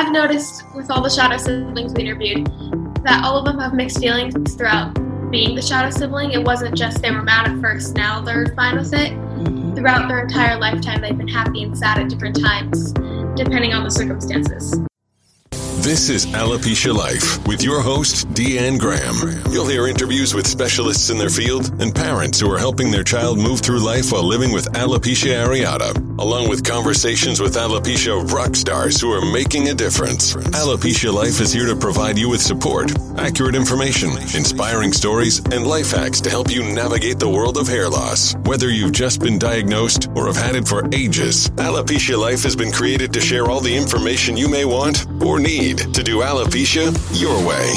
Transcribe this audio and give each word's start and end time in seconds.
I've 0.00 0.12
noticed 0.12 0.64
with 0.74 0.90
all 0.90 1.02
the 1.02 1.10
shadow 1.10 1.36
siblings 1.36 1.92
we 1.92 2.04
interviewed 2.04 2.46
that 3.04 3.22
all 3.22 3.36
of 3.36 3.44
them 3.44 3.58
have 3.58 3.74
mixed 3.74 3.98
feelings 3.98 4.54
throughout 4.54 4.94
being 5.30 5.54
the 5.54 5.60
shadow 5.60 5.90
sibling. 5.90 6.32
It 6.32 6.42
wasn't 6.42 6.74
just 6.74 7.02
they 7.02 7.10
were 7.10 7.20
mad 7.20 7.48
at 7.48 7.60
first, 7.60 7.96
now 7.96 8.22
they're 8.22 8.46
fine 8.56 8.78
with 8.78 8.94
it. 8.94 9.12
Mm-hmm. 9.12 9.74
Throughout 9.74 10.08
their 10.08 10.20
entire 10.20 10.58
lifetime, 10.58 11.02
they've 11.02 11.18
been 11.18 11.28
happy 11.28 11.64
and 11.64 11.76
sad 11.76 11.98
at 11.98 12.08
different 12.08 12.40
times, 12.40 12.92
depending 13.36 13.74
on 13.74 13.84
the 13.84 13.90
circumstances. 13.90 14.80
This 15.80 16.10
is 16.10 16.26
Alopecia 16.26 16.94
Life 16.94 17.46
with 17.46 17.62
your 17.62 17.80
host, 17.80 18.28
Deanne 18.34 18.78
Graham. 18.78 19.16
You'll 19.50 19.66
hear 19.66 19.86
interviews 19.86 20.34
with 20.34 20.46
specialists 20.46 21.08
in 21.08 21.16
their 21.16 21.30
field 21.30 21.72
and 21.80 21.94
parents 21.94 22.38
who 22.38 22.52
are 22.52 22.58
helping 22.58 22.90
their 22.90 23.02
child 23.02 23.38
move 23.38 23.60
through 23.60 23.82
life 23.82 24.12
while 24.12 24.22
living 24.22 24.52
with 24.52 24.70
alopecia 24.74 25.42
areata, 25.42 25.96
along 26.20 26.50
with 26.50 26.68
conversations 26.68 27.40
with 27.40 27.54
alopecia 27.54 28.30
rock 28.30 28.56
stars 28.56 29.00
who 29.00 29.10
are 29.10 29.32
making 29.32 29.70
a 29.70 29.74
difference. 29.74 30.34
Alopecia 30.52 31.10
Life 31.10 31.40
is 31.40 31.50
here 31.50 31.66
to 31.66 31.74
provide 31.74 32.18
you 32.18 32.28
with 32.28 32.42
support, 32.42 32.92
accurate 33.16 33.54
information, 33.54 34.10
inspiring 34.36 34.92
stories, 34.92 35.38
and 35.38 35.66
life 35.66 35.92
hacks 35.92 36.20
to 36.20 36.28
help 36.28 36.50
you 36.50 36.62
navigate 36.62 37.18
the 37.18 37.28
world 37.28 37.56
of 37.56 37.66
hair 37.66 37.88
loss. 37.88 38.34
Whether 38.44 38.68
you've 38.68 38.92
just 38.92 39.20
been 39.20 39.38
diagnosed 39.38 40.08
or 40.14 40.26
have 40.26 40.36
had 40.36 40.56
it 40.56 40.68
for 40.68 40.86
ages, 40.92 41.48
Alopecia 41.56 42.18
Life 42.18 42.42
has 42.42 42.54
been 42.54 42.70
created 42.70 43.14
to 43.14 43.20
share 43.22 43.46
all 43.46 43.60
the 43.60 43.74
information 43.74 44.36
you 44.36 44.48
may 44.48 44.66
want 44.66 45.06
or 45.22 45.40
need 45.40 45.69
need 45.74 45.94
to 45.94 46.02
do 46.02 46.18
alopecia 46.20 46.90
your 47.20 47.36
way. 47.46 47.70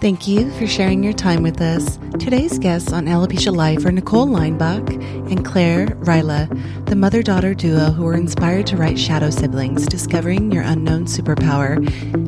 Thank 0.00 0.28
you 0.28 0.50
for 0.52 0.66
sharing 0.66 1.02
your 1.02 1.14
time 1.14 1.42
with 1.42 1.60
us. 1.60 1.98
Today's 2.18 2.60
guests 2.60 2.92
on 2.92 3.06
Alopecia 3.06 3.54
Life 3.54 3.84
are 3.84 3.90
Nicole 3.90 4.28
Leinbach 4.28 4.88
and 4.88 5.44
Claire 5.44 5.88
Reyhle, 5.96 6.48
the 6.86 6.94
mother 6.94 7.24
daughter 7.24 7.54
duo 7.54 7.90
who 7.90 8.04
were 8.04 8.14
inspired 8.14 8.68
to 8.68 8.76
write 8.76 8.98
Shadow 8.98 9.30
Siblings 9.30 9.86
Discovering 9.86 10.52
Your 10.52 10.62
Unknown 10.62 11.06
Superpower. 11.06 11.84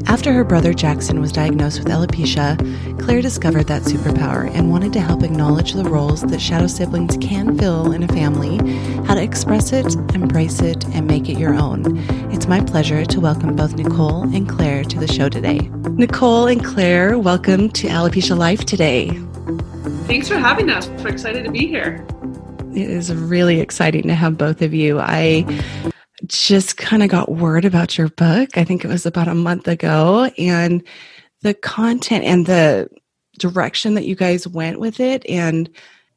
After 0.08 0.32
her 0.32 0.42
brother 0.42 0.74
Jackson 0.74 1.20
was 1.20 1.30
diagnosed 1.30 1.78
with 1.78 1.88
alopecia, 1.88 2.58
Claire 3.00 3.22
discovered 3.22 3.68
that 3.68 3.82
superpower 3.82 4.50
and 4.54 4.70
wanted 4.70 4.92
to 4.94 5.00
help 5.00 5.22
acknowledge 5.22 5.72
the 5.72 5.84
roles 5.84 6.22
that 6.22 6.40
shadow 6.40 6.66
siblings 6.66 7.16
can 7.18 7.56
fill 7.56 7.92
in 7.92 8.02
a 8.02 8.08
family, 8.08 8.56
how 9.04 9.14
to 9.14 9.22
express 9.22 9.72
it, 9.72 9.94
embrace 10.14 10.60
it, 10.60 10.84
and 10.88 11.06
make 11.06 11.28
it 11.28 11.38
your 11.38 11.54
own. 11.54 11.96
It's 12.32 12.48
my 12.48 12.60
pleasure 12.60 13.06
to 13.06 13.20
welcome 13.20 13.54
both 13.54 13.76
Nicole 13.76 14.22
and 14.34 14.48
Claire 14.48 14.82
to 14.84 14.98
the 14.98 15.08
show 15.08 15.28
today. 15.28 15.70
Nicole 15.92 16.48
and 16.48 16.64
Claire, 16.64 17.18
welcome 17.18 17.70
to 17.70 17.86
Alopecia 17.86 18.36
Life 18.36 18.64
today. 18.64 19.16
Thanks 20.06 20.28
for 20.28 20.36
having 20.36 20.70
us. 20.70 20.86
We're 21.02 21.08
excited 21.08 21.44
to 21.46 21.50
be 21.50 21.66
here. 21.66 22.06
It 22.76 22.88
is 22.88 23.12
really 23.12 23.58
exciting 23.58 24.04
to 24.04 24.14
have 24.14 24.38
both 24.38 24.62
of 24.62 24.72
you. 24.72 25.00
I 25.00 25.44
just 26.26 26.76
kind 26.76 27.02
of 27.02 27.08
got 27.08 27.32
word 27.32 27.64
about 27.64 27.98
your 27.98 28.08
book. 28.10 28.56
I 28.56 28.62
think 28.62 28.84
it 28.84 28.88
was 28.88 29.04
about 29.04 29.26
a 29.26 29.34
month 29.34 29.66
ago. 29.66 30.30
And 30.38 30.84
the 31.42 31.54
content 31.54 32.24
and 32.24 32.46
the 32.46 32.88
direction 33.40 33.94
that 33.94 34.06
you 34.06 34.14
guys 34.14 34.46
went 34.46 34.78
with 34.78 35.00
it 35.00 35.28
and 35.28 35.68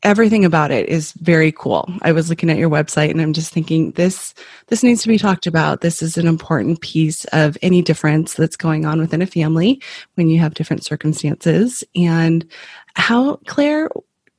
everything 0.04 0.46
about 0.46 0.72
it 0.72 0.88
is 0.88 1.12
very 1.14 1.52
cool. 1.52 1.92
I 2.02 2.12
was 2.12 2.30
looking 2.30 2.50
at 2.50 2.58
your 2.58 2.70
website 2.70 3.10
and 3.12 3.22
I'm 3.22 3.34
just 3.34 3.52
thinking 3.52 3.92
this 3.92 4.34
this 4.68 4.84
needs 4.84 5.02
to 5.02 5.08
be 5.08 5.18
talked 5.18 5.46
about. 5.46 5.82
This 5.82 6.02
is 6.02 6.18
an 6.18 6.28
important 6.28 6.82
piece 6.82 7.26
of 7.26 7.58
any 7.62 7.82
difference 7.82 8.36
that's 8.36 8.56
going 8.56 8.86
on 8.86 9.00
within 9.00 9.22
a 9.22 9.28
family 9.28 9.82
when 10.14 10.30
you 10.30 10.40
have 10.40 10.54
different 10.54 10.86
circumstances. 10.86 11.84
And 11.96 12.50
how 12.96 13.38
Claire 13.48 13.90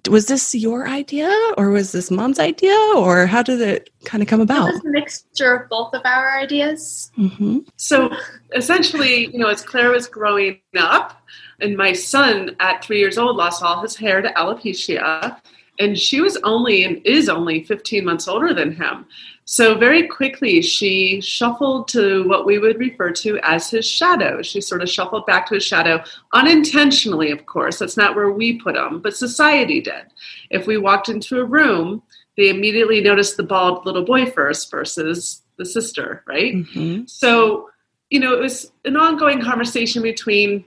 was 0.09 0.27
this 0.27 0.55
your 0.55 0.89
idea 0.89 1.31
or 1.59 1.71
was 1.71 1.93
this 1.93 2.11
mom's 2.11 2.39
idea 2.39 2.77
or 2.97 3.27
how 3.27 3.43
did 3.43 3.61
it 3.61 3.91
kind 4.05 4.23
of 4.23 4.29
come 4.29 4.41
about? 4.41 4.69
It 4.69 4.73
was 4.75 4.85
a 4.85 4.89
mixture 4.89 5.55
of 5.55 5.69
both 5.69 5.95
of 5.95 6.03
our 6.05 6.39
ideas. 6.39 7.11
Mm-hmm. 7.19 7.59
So 7.77 8.11
essentially, 8.55 9.27
you 9.27 9.39
know, 9.39 9.49
as 9.49 9.63
Claire 9.63 9.91
was 9.91 10.07
growing 10.07 10.59
up, 10.79 11.21
and 11.61 11.77
my 11.77 11.93
son 11.93 12.57
at 12.61 12.83
three 12.83 12.99
years 12.99 13.19
old 13.19 13.37
lost 13.37 13.63
all 13.63 13.83
his 13.83 13.95
hair 13.95 14.23
to 14.23 14.31
alopecia 14.31 15.37
and 15.81 15.99
she 15.99 16.21
was 16.21 16.37
only 16.45 16.85
and 16.85 17.05
is 17.05 17.29
only 17.29 17.65
15 17.65 18.05
months 18.05 18.29
older 18.29 18.55
than 18.55 18.73
him 18.73 19.07
so 19.51 19.75
very 19.75 20.07
quickly 20.07 20.63
she 20.63 21.21
shuffled 21.21 21.89
to 21.89 22.23
what 22.29 22.47
we 22.47 22.61
would 22.61 22.79
refer 22.79 23.11
to 23.11 23.37
as 23.43 23.69
his 23.69 23.85
shadow. 23.85 24.43
She 24.43 24.61
sort 24.61 24.81
of 24.81 24.89
shuffled 24.89 25.27
back 25.27 25.47
to 25.47 25.55
his 25.55 25.65
shadow 25.65 26.05
unintentionally 26.33 27.33
of 27.33 27.47
course. 27.47 27.81
That's 27.81 27.97
not 27.97 28.15
where 28.15 28.31
we 28.31 28.61
put 28.61 28.77
him 28.77 29.01
but 29.01 29.17
society 29.17 29.81
did. 29.81 30.05
If 30.51 30.69
we 30.69 30.79
walked 30.79 31.09
into 31.09 31.41
a 31.41 31.45
room 31.45 32.01
they 32.37 32.49
immediately 32.49 33.01
noticed 33.01 33.37
the 33.37 33.43
bald 33.43 33.85
little 33.85 34.05
boy 34.05 34.27
first 34.27 34.71
versus 34.71 35.43
the 35.57 35.67
sister 35.67 36.23
right? 36.29 36.55
Mm-hmm. 36.55 37.07
so 37.07 37.71
you 38.09 38.21
know 38.21 38.33
it 38.33 38.41
was 38.41 38.71
an 38.85 38.97
ongoing 38.97 39.43
conversation 39.43 40.01
between 40.01 40.65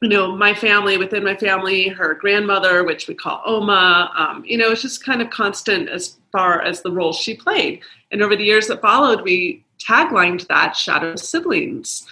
you 0.00 0.08
know, 0.08 0.34
my 0.34 0.52
family, 0.52 0.98
within 0.98 1.22
my 1.22 1.36
family, 1.36 1.86
her 1.86 2.14
grandmother, 2.14 2.82
which 2.82 3.06
we 3.06 3.14
call 3.14 3.40
Oma, 3.46 4.10
um, 4.16 4.44
you 4.44 4.58
know, 4.58 4.72
it's 4.72 4.82
just 4.82 5.04
kind 5.04 5.22
of 5.22 5.30
constant 5.30 5.88
as 5.88 6.16
far 6.32 6.60
as 6.62 6.82
the 6.82 6.90
role 6.90 7.12
she 7.12 7.36
played. 7.36 7.82
And 8.10 8.22
over 8.22 8.34
the 8.34 8.44
years 8.44 8.66
that 8.66 8.80
followed, 8.80 9.22
we 9.22 9.64
taglined 9.78 10.46
that 10.48 10.76
Shadow 10.76 11.16
Siblings. 11.16 12.06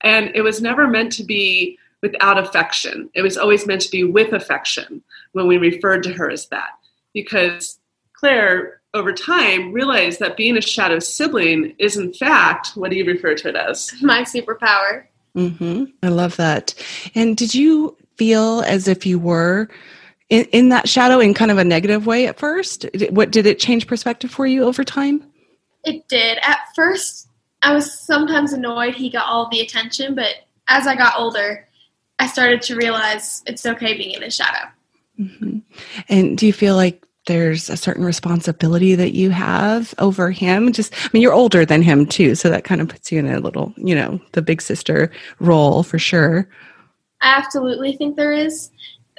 And 0.00 0.32
it 0.34 0.42
was 0.42 0.60
never 0.60 0.88
meant 0.88 1.12
to 1.12 1.24
be 1.24 1.78
without 2.02 2.38
affection. 2.38 3.10
It 3.14 3.22
was 3.22 3.36
always 3.36 3.66
meant 3.66 3.82
to 3.82 3.90
be 3.90 4.04
with 4.04 4.32
affection 4.32 5.02
when 5.32 5.46
we 5.46 5.58
referred 5.58 6.02
to 6.04 6.12
her 6.12 6.30
as 6.30 6.48
that. 6.48 6.70
Because 7.12 7.78
Claire, 8.12 8.80
over 8.94 9.12
time, 9.12 9.72
realized 9.72 10.20
that 10.20 10.36
being 10.36 10.56
a 10.56 10.60
shadow 10.60 10.98
sibling 10.98 11.74
is, 11.78 11.96
in 11.96 12.12
fact, 12.12 12.68
what 12.74 12.90
do 12.90 12.96
you 12.96 13.04
refer 13.04 13.34
to 13.34 13.48
it 13.48 13.56
as? 13.56 13.92
My 14.02 14.22
superpower. 14.22 15.04
Mm-hmm. 15.34 15.84
I 16.02 16.08
love 16.08 16.36
that. 16.36 16.74
And 17.14 17.36
did 17.36 17.54
you 17.54 17.96
feel 18.16 18.62
as 18.62 18.88
if 18.88 19.04
you 19.04 19.18
were 19.18 19.68
in, 20.28 20.44
in 20.46 20.68
that 20.70 20.88
shadow 20.88 21.18
in 21.20 21.34
kind 21.34 21.50
of 21.50 21.58
a 21.58 21.64
negative 21.64 22.06
way 22.06 22.26
at 22.26 22.38
first? 22.38 22.86
What 23.10 23.30
did 23.30 23.46
it 23.46 23.58
change 23.58 23.86
perspective 23.86 24.30
for 24.30 24.46
you 24.46 24.64
over 24.64 24.84
time? 24.84 25.22
It 25.84 26.08
did. 26.08 26.38
At 26.42 26.58
first, 26.74 27.28
I 27.62 27.72
was 27.72 28.00
sometimes 28.00 28.52
annoyed 28.52 28.94
he 28.94 29.10
got 29.10 29.26
all 29.26 29.48
the 29.50 29.60
attention, 29.60 30.14
but 30.14 30.34
as 30.68 30.86
I 30.86 30.96
got 30.96 31.18
older, 31.18 31.66
I 32.18 32.26
started 32.26 32.62
to 32.62 32.76
realize 32.76 33.42
it's 33.46 33.64
okay 33.66 33.96
being 33.96 34.14
in 34.14 34.20
the 34.20 34.30
shadow. 34.30 34.68
Mm-hmm. 35.18 35.58
And 36.08 36.36
do 36.36 36.46
you 36.46 36.52
feel 36.52 36.76
like 36.76 37.06
there's 37.26 37.68
a 37.68 37.76
certain 37.76 38.04
responsibility 38.04 38.94
that 38.94 39.12
you 39.12 39.30
have 39.30 39.94
over 39.98 40.30
him 40.30 40.72
just 40.72 40.94
i 40.94 41.08
mean 41.12 41.22
you're 41.22 41.32
older 41.32 41.64
than 41.64 41.82
him 41.82 42.06
too 42.06 42.34
so 42.34 42.48
that 42.48 42.64
kind 42.64 42.80
of 42.80 42.88
puts 42.88 43.10
you 43.10 43.18
in 43.18 43.26
a 43.26 43.40
little 43.40 43.74
you 43.76 43.94
know 43.94 44.20
the 44.32 44.42
big 44.42 44.62
sister 44.62 45.10
role 45.40 45.82
for 45.82 45.98
sure 45.98 46.48
i 47.20 47.36
absolutely 47.36 47.96
think 47.96 48.16
there 48.16 48.32
is 48.32 48.70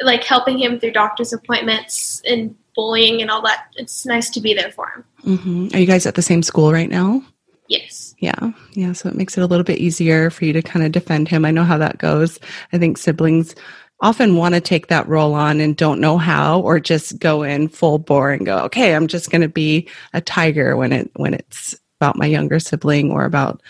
like 0.02 0.24
helping 0.24 0.58
him 0.60 0.80
through 0.80 0.92
doctor's 0.92 1.34
appointments 1.34 2.22
and 2.26 2.56
bullying 2.76 3.22
and 3.22 3.32
all 3.32 3.42
that 3.42 3.68
it's 3.76 4.06
nice 4.06 4.30
to 4.30 4.42
be 4.42 4.54
there 4.54 4.72
for 4.72 4.88
him. 4.90 5.04
Mm-hmm. 5.26 5.76
are 5.76 5.80
you 5.80 5.88
guys 5.88 6.06
at 6.06 6.16
the 6.16 6.22
same 6.22 6.44
school 6.44 6.72
right 6.72 6.90
now? 6.90 7.24
Yes. 7.68 8.16
Yeah. 8.20 8.52
Yeah 8.74 8.94
so 8.94 9.10
it 9.10 9.16
makes 9.16 9.38
it 9.38 9.42
a 9.42 9.48
little 9.48 9.64
bit 9.64 9.80
easier 9.80 10.30
for 10.30 10.46
you 10.46 10.54
to 10.54 10.62
kind 10.62 10.86
of 10.86 10.92
defend 10.92 11.28
him. 11.28 11.46
I 11.46 11.52
know 11.52 11.64
how 11.64 11.78
that 11.78 11.98
goes. 11.98 12.40
I 12.72 12.78
think 12.78 12.98
siblings 12.98 13.56
often 14.00 14.36
want 14.36 14.54
to 14.54 14.62
take 14.62 14.88
that 14.88 15.08
role 15.08 15.34
on 15.34 15.60
and 15.60 15.76
don't 15.76 16.00
know 16.00 16.18
how 16.18 16.62
or 16.62 16.80
just 16.80 17.18
go 17.20 17.44
in 17.44 17.68
full 17.68 17.98
bore 17.98 18.32
and 18.32 18.46
go 18.46 18.60
okay 18.60 18.96
i'm 18.96 19.08
just 19.08 19.32
going 19.32 19.42
to 19.42 19.50
be 19.50 19.88
a 20.14 20.22
tiger 20.22 20.78
when 20.78 20.94
it 20.94 21.10
when 21.16 21.34
it's 21.34 21.76
about 22.00 22.16
my 22.16 22.26
younger 22.26 22.60
sibling 22.60 23.12
or 23.12 23.26
about 23.26 23.62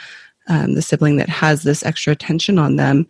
um, 0.47 0.73
the 0.73 0.81
sibling 0.81 1.17
that 1.17 1.29
has 1.29 1.63
this 1.63 1.83
extra 1.85 2.13
attention 2.13 2.57
on 2.57 2.75
them 2.75 3.07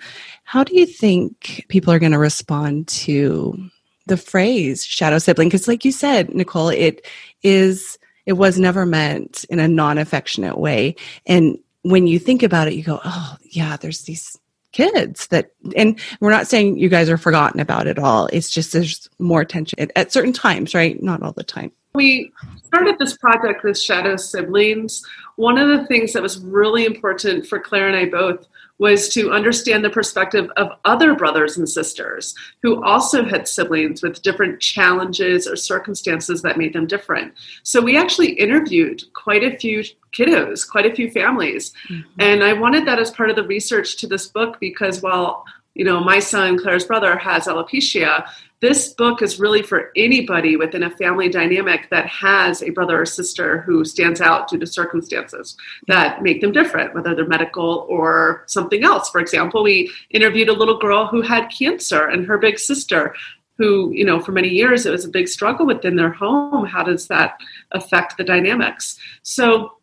how 0.48 0.64
do 0.64 0.78
you 0.78 0.86
think 0.86 1.66
people 1.68 1.92
are 1.92 2.00
going 2.00 2.14
to 2.14 2.18
respond 2.18 2.88
to 2.88 3.70
the 4.06 4.16
phrase 4.16 4.86
shadow 4.86 5.18
sibling? 5.18 5.50
Because 5.50 5.68
like 5.68 5.84
you 5.84 5.92
said 5.92 6.34
nicole 6.34 6.70
it 6.70 7.06
is 7.44 8.00
it 8.25 8.34
was 8.34 8.58
never 8.58 8.86
meant 8.86 9.44
in 9.50 9.59
a 9.59 9.68
non-affectionate 9.68 10.58
way. 10.58 10.96
And 11.25 11.58
when 11.81 12.08
you 12.08 12.18
think 12.18 12.44
about 12.44 12.70
it 12.70 12.75
you 12.75 12.84
go 12.84 13.02
oh 13.03 13.36
yeah 13.44 13.75
there's 13.75 14.04
these 14.04 14.40
kids 14.72 15.28
that 15.28 15.51
and 15.75 16.00
we're 16.22 16.31
not 16.31 16.48
saying 16.48 16.78
you 16.78 16.88
guys 16.88 17.10
are 17.10 17.18
forgotten 17.18 17.60
about 17.60 17.88
it 17.88 18.00
all. 18.00 18.28
It's 18.31 18.50
just 18.50 18.72
there's 18.72 19.10
more 19.19 19.42
attention 19.42 19.80
at, 19.81 19.92
at 19.98 20.13
certain 20.13 20.33
times 20.33 20.74
right? 20.74 21.01
Not 21.04 21.22
all 21.24 21.33
the 21.33 21.44
time 21.44 21.74
we 21.97 22.31
started 22.63 22.97
this 22.97 23.17
project 23.17 23.63
with 23.63 23.77
shadow 23.77 24.15
siblings 24.15 25.03
one 25.35 25.57
of 25.57 25.67
the 25.67 25.85
things 25.88 26.13
that 26.13 26.23
was 26.23 26.39
really 26.39 26.85
important 26.85 27.45
for 27.45 27.59
claire 27.59 27.88
and 27.88 27.97
i 27.97 28.05
both 28.05 28.47
was 28.79 29.09
to 29.09 29.31
understand 29.31 29.83
the 29.83 29.89
perspective 29.89 30.51
of 30.55 30.69
other 30.85 31.15
brothers 31.15 31.57
and 31.57 31.67
sisters 31.67 32.35
who 32.61 32.83
also 32.83 33.23
had 33.23 33.47
siblings 33.47 34.03
with 34.03 34.21
different 34.21 34.59
challenges 34.59 35.47
or 35.47 35.55
circumstances 35.55 36.41
that 36.44 36.57
made 36.57 36.73
them 36.73 36.85
different. 36.85 37.33
So 37.63 37.81
we 37.81 37.97
actually 37.97 38.33
interviewed 38.33 39.03
quite 39.13 39.44
a 39.44 39.57
few 39.57 39.83
kiddos, 40.15 40.67
quite 40.67 40.85
a 40.85 40.94
few 40.94 41.09
families. 41.09 41.73
Mm-hmm. 41.89 42.09
And 42.19 42.44
I 42.44 42.53
wanted 42.53 42.85
that 42.85 42.99
as 42.99 43.11
part 43.11 43.29
of 43.29 43.35
the 43.35 43.47
research 43.47 43.97
to 43.97 44.07
this 44.07 44.27
book 44.27 44.59
because 44.59 45.01
while 45.01 45.44
you 45.77 45.85
know, 45.85 46.00
my 46.00 46.18
son, 46.18 46.57
Claire's 46.57 46.85
brother, 46.85 47.15
has 47.19 47.45
alopecia. 47.45 48.27
This 48.62 48.95
book 48.95 49.21
is 49.21 49.39
really 49.39 49.62
for 49.62 49.91
anybody 49.95 50.57
within 50.57 50.81
a 50.81 50.89
family 50.89 51.29
dynamic 51.29 51.88
that 51.91 52.07
has 52.07 52.63
a 52.63 52.71
brother 52.71 53.00
or 53.00 53.06
sister 53.06 53.62
who 53.62 53.85
stands 53.85 54.19
out 54.19 54.50
due 54.50 54.57
to 54.57 54.65
circumstances 54.65 55.56
that 55.88 56.24
make 56.24 56.41
them 56.41 56.51
different, 56.51 56.95
whether 56.95 57.13
they're 57.13 57.27
medical 57.27 57.85
or 57.88 58.44
something 58.47 58.83
else. 58.83 59.12
For 59.12 59.21
example, 59.21 59.62
we 59.62 59.91
interviewed 60.09 60.50
a 60.50 60.53
little 60.53 60.79
girl 60.79 61.06
who 61.06 61.21
had 61.21 61.50
cancer 61.50 62.07
and 62.07 62.25
her 62.25 62.39
big 62.39 62.57
sister 62.57 63.13
who, 63.59 63.91
you 63.94 64.03
know, 64.03 64.19
for 64.19 64.31
many 64.31 64.50
years 64.50 64.88
it 64.88 64.91
was 64.91 65.06
a 65.06 65.09
big 65.09 65.27
struggle 65.27 65.68
within 65.68 65.95
their 65.95 66.12
home. 66.12 66.65
How 66.65 66.81
does 66.81 67.07
that 67.09 67.38
affect 67.71 68.18
the 68.18 68.23
dynamics? 68.23 68.97
So, 69.21 69.73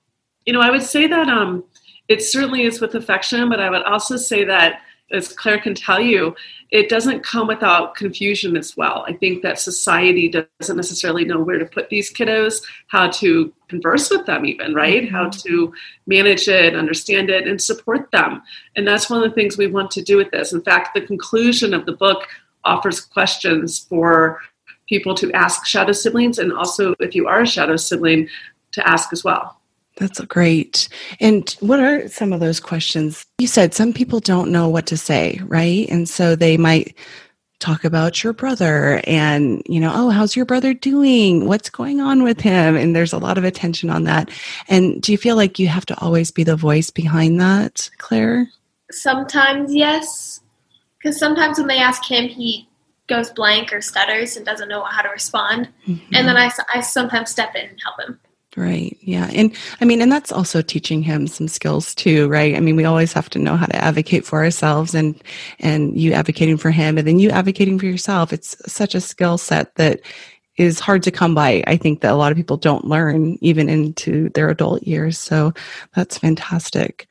you 0.45 0.53
know, 0.53 0.61
I 0.61 0.73
would 0.73 0.83
say 0.83 1.07
that 1.07 1.29
um, 1.29 1.63
it 2.09 2.21
certainly 2.21 2.63
is 2.63 2.81
with 2.81 2.97
affection, 2.97 3.49
but 3.49 3.61
I 3.61 3.71
would 3.71 3.85
also 3.85 4.17
say 4.17 4.45
that, 4.45 4.81
as 5.15 5.33
Claire 5.33 5.61
can 5.61 5.75
tell 5.75 6.01
you, 6.01 6.35
it 6.71 6.89
doesn't 6.89 7.25
come 7.25 7.47
without 7.47 7.95
confusion 7.95 8.57
as 8.57 8.77
well. 8.77 9.05
I 9.07 9.13
think 9.13 9.43
that 9.43 9.61
society 9.61 10.29
doesn't 10.29 10.77
necessarily 10.77 11.25
know 11.25 11.41
where 11.41 11.59
to 11.59 11.67
put 11.67 11.89
these 11.89 12.13
kiddos, 12.13 12.65
how 12.89 13.09
to 13.11 13.53
converse 13.69 14.11
with 14.11 14.27
them, 14.27 14.45
even, 14.45 14.75
right? 14.75 15.05
Mm-hmm. 15.05 15.15
How 15.15 15.29
to 15.29 15.73
manage 16.07 16.49
it, 16.49 16.75
understand 16.75 17.31
it, 17.31 17.47
and 17.47 17.61
support 17.61 18.11
them. 18.11 18.43
And 18.77 18.87
that's 18.87 19.09
one 19.09 19.23
of 19.23 19.29
the 19.29 19.35
things 19.35 19.57
we 19.57 19.69
want 19.69 19.91
to 19.93 20.03
do 20.03 20.17
with 20.17 20.31
this. 20.31 20.53
In 20.53 20.63
fact, 20.63 20.95
the 20.95 21.01
conclusion 21.01 21.75
of 21.75 21.87
the 21.87 21.93
book 21.93 22.27
offers 22.65 23.01
questions 23.01 23.79
for 23.79 24.41
people 24.89 25.15
to 25.15 25.33
ask 25.33 25.67
shadow 25.67 25.93
siblings, 25.93 26.39
and 26.39 26.53
also 26.53 26.95
if 27.01 27.15
you 27.15 27.27
are 27.27 27.43
a 27.43 27.47
shadow 27.47 27.77
sibling, 27.77 28.29
to 28.73 28.87
ask 28.89 29.13
as 29.13 29.23
well. 29.23 29.61
That's 29.97 30.21
great. 30.23 30.89
And 31.21 31.49
what 31.61 31.79
are 31.81 32.09
some 32.09 32.33
of 32.33 32.41
those 32.41 32.61
questions? 32.61 33.25
You 33.39 33.47
said 33.47 33.75
some 33.75 33.93
people 33.93 34.21
don't 34.21 34.51
know 34.51 34.69
what 34.69 34.87
to 34.87 34.97
say, 34.97 35.41
right? 35.45 35.89
And 35.89 36.09
so 36.09 36.35
they 36.35 36.57
might 36.57 36.97
talk 37.61 37.85
about 37.85 38.23
your 38.23 38.33
brother 38.33 39.01
and, 39.05 39.63
you 39.67 39.81
know, 39.81 39.93
oh, 39.95 40.11
how's 40.11 40.37
your 40.37 40.45
brother 40.45 40.75
doing? 40.75 41.47
What's 41.47 41.71
going 41.71 42.01
on 42.01 42.23
with 42.23 42.41
him? 42.41 42.77
And 42.77 42.95
there's 42.95 43.13
a 43.13 43.19
lot 43.19 43.39
of 43.39 43.45
attention 43.45 43.89
on 43.89 44.05
that. 44.05 44.31
And 44.69 45.01
do 45.01 45.13
you 45.13 45.19
feel 45.19 45.37
like 45.37 45.59
you 45.59 45.69
have 45.69 45.87
to 45.87 45.99
always 46.01 46.31
be 46.31 46.45
the 46.45 46.57
voice 46.57 46.91
behind 46.91 47.41
that, 47.41 47.89
Claire? 47.99 48.49
Sometimes, 48.91 49.73
yes. 49.73 50.41
Because 50.99 51.19
sometimes 51.19 51.59
when 51.59 51.69
they 51.69 51.79
ask 51.79 52.05
him, 52.05 52.29
he 52.29 52.69
goes 53.07 53.31
blank 53.31 53.73
or 53.73 53.81
stutters 53.81 54.37
and 54.37 54.45
doesn't 54.45 54.69
know 54.69 54.83
how 54.83 55.03
to 55.03 55.09
respond. 55.09 55.69
Mm-hmm. 55.87 56.15
And 56.15 56.29
then 56.29 56.37
I, 56.37 56.51
I 56.75 56.81
sometimes 56.81 57.31
step 57.31 57.55
in 57.55 57.69
and 57.69 57.81
help 57.83 58.01
him. 58.01 58.21
Right. 58.57 58.97
Yeah. 59.01 59.29
And 59.33 59.53
I 59.81 59.85
mean, 59.85 60.01
and 60.01 60.13
that's 60.13 60.31
also 60.31 60.63
teaching 60.63 61.03
him 61.03 61.27
some 61.27 61.49
skills 61.49 61.93
too, 61.93 62.29
right? 62.29 62.55
I 62.55 62.61
mean, 62.61 62.77
we 62.77 62.85
always 62.85 63.13
have 63.13 63.29
to 63.31 63.41
know 63.41 63.57
how 63.57 63.67
to 63.67 63.77
advocate 63.77 64.25
for 64.25 64.45
ourselves 64.45 64.95
and, 64.95 65.21
and 65.59 65.99
you 65.99 66.13
advocating 66.13 66.57
for 66.57 66.71
him 66.71 66.97
and 66.97 67.07
then 67.07 67.19
you 67.19 67.31
advocating 67.31 67.81
for 67.81 67.87
yourself. 67.87 68.33
It's 68.33 68.57
such 68.73 68.95
a 68.95 69.01
skill 69.01 69.39
set 69.39 69.75
that 69.75 70.03
is 70.57 70.79
hard 70.79 71.03
to 71.03 71.11
come 71.11 71.35
by. 71.35 71.65
I 71.67 71.77
think 71.77 72.01
that 72.01 72.13
a 72.13 72.17
lot 72.17 72.31
of 72.31 72.37
people 72.37 72.57
don't 72.57 72.85
learn 72.85 73.39
even 73.41 73.69
into 73.69 74.29
their 74.31 74.49
adult 74.51 74.85
years. 74.85 75.19
So 75.19 75.53
that's 75.97 76.19
fantastic. 76.19 77.09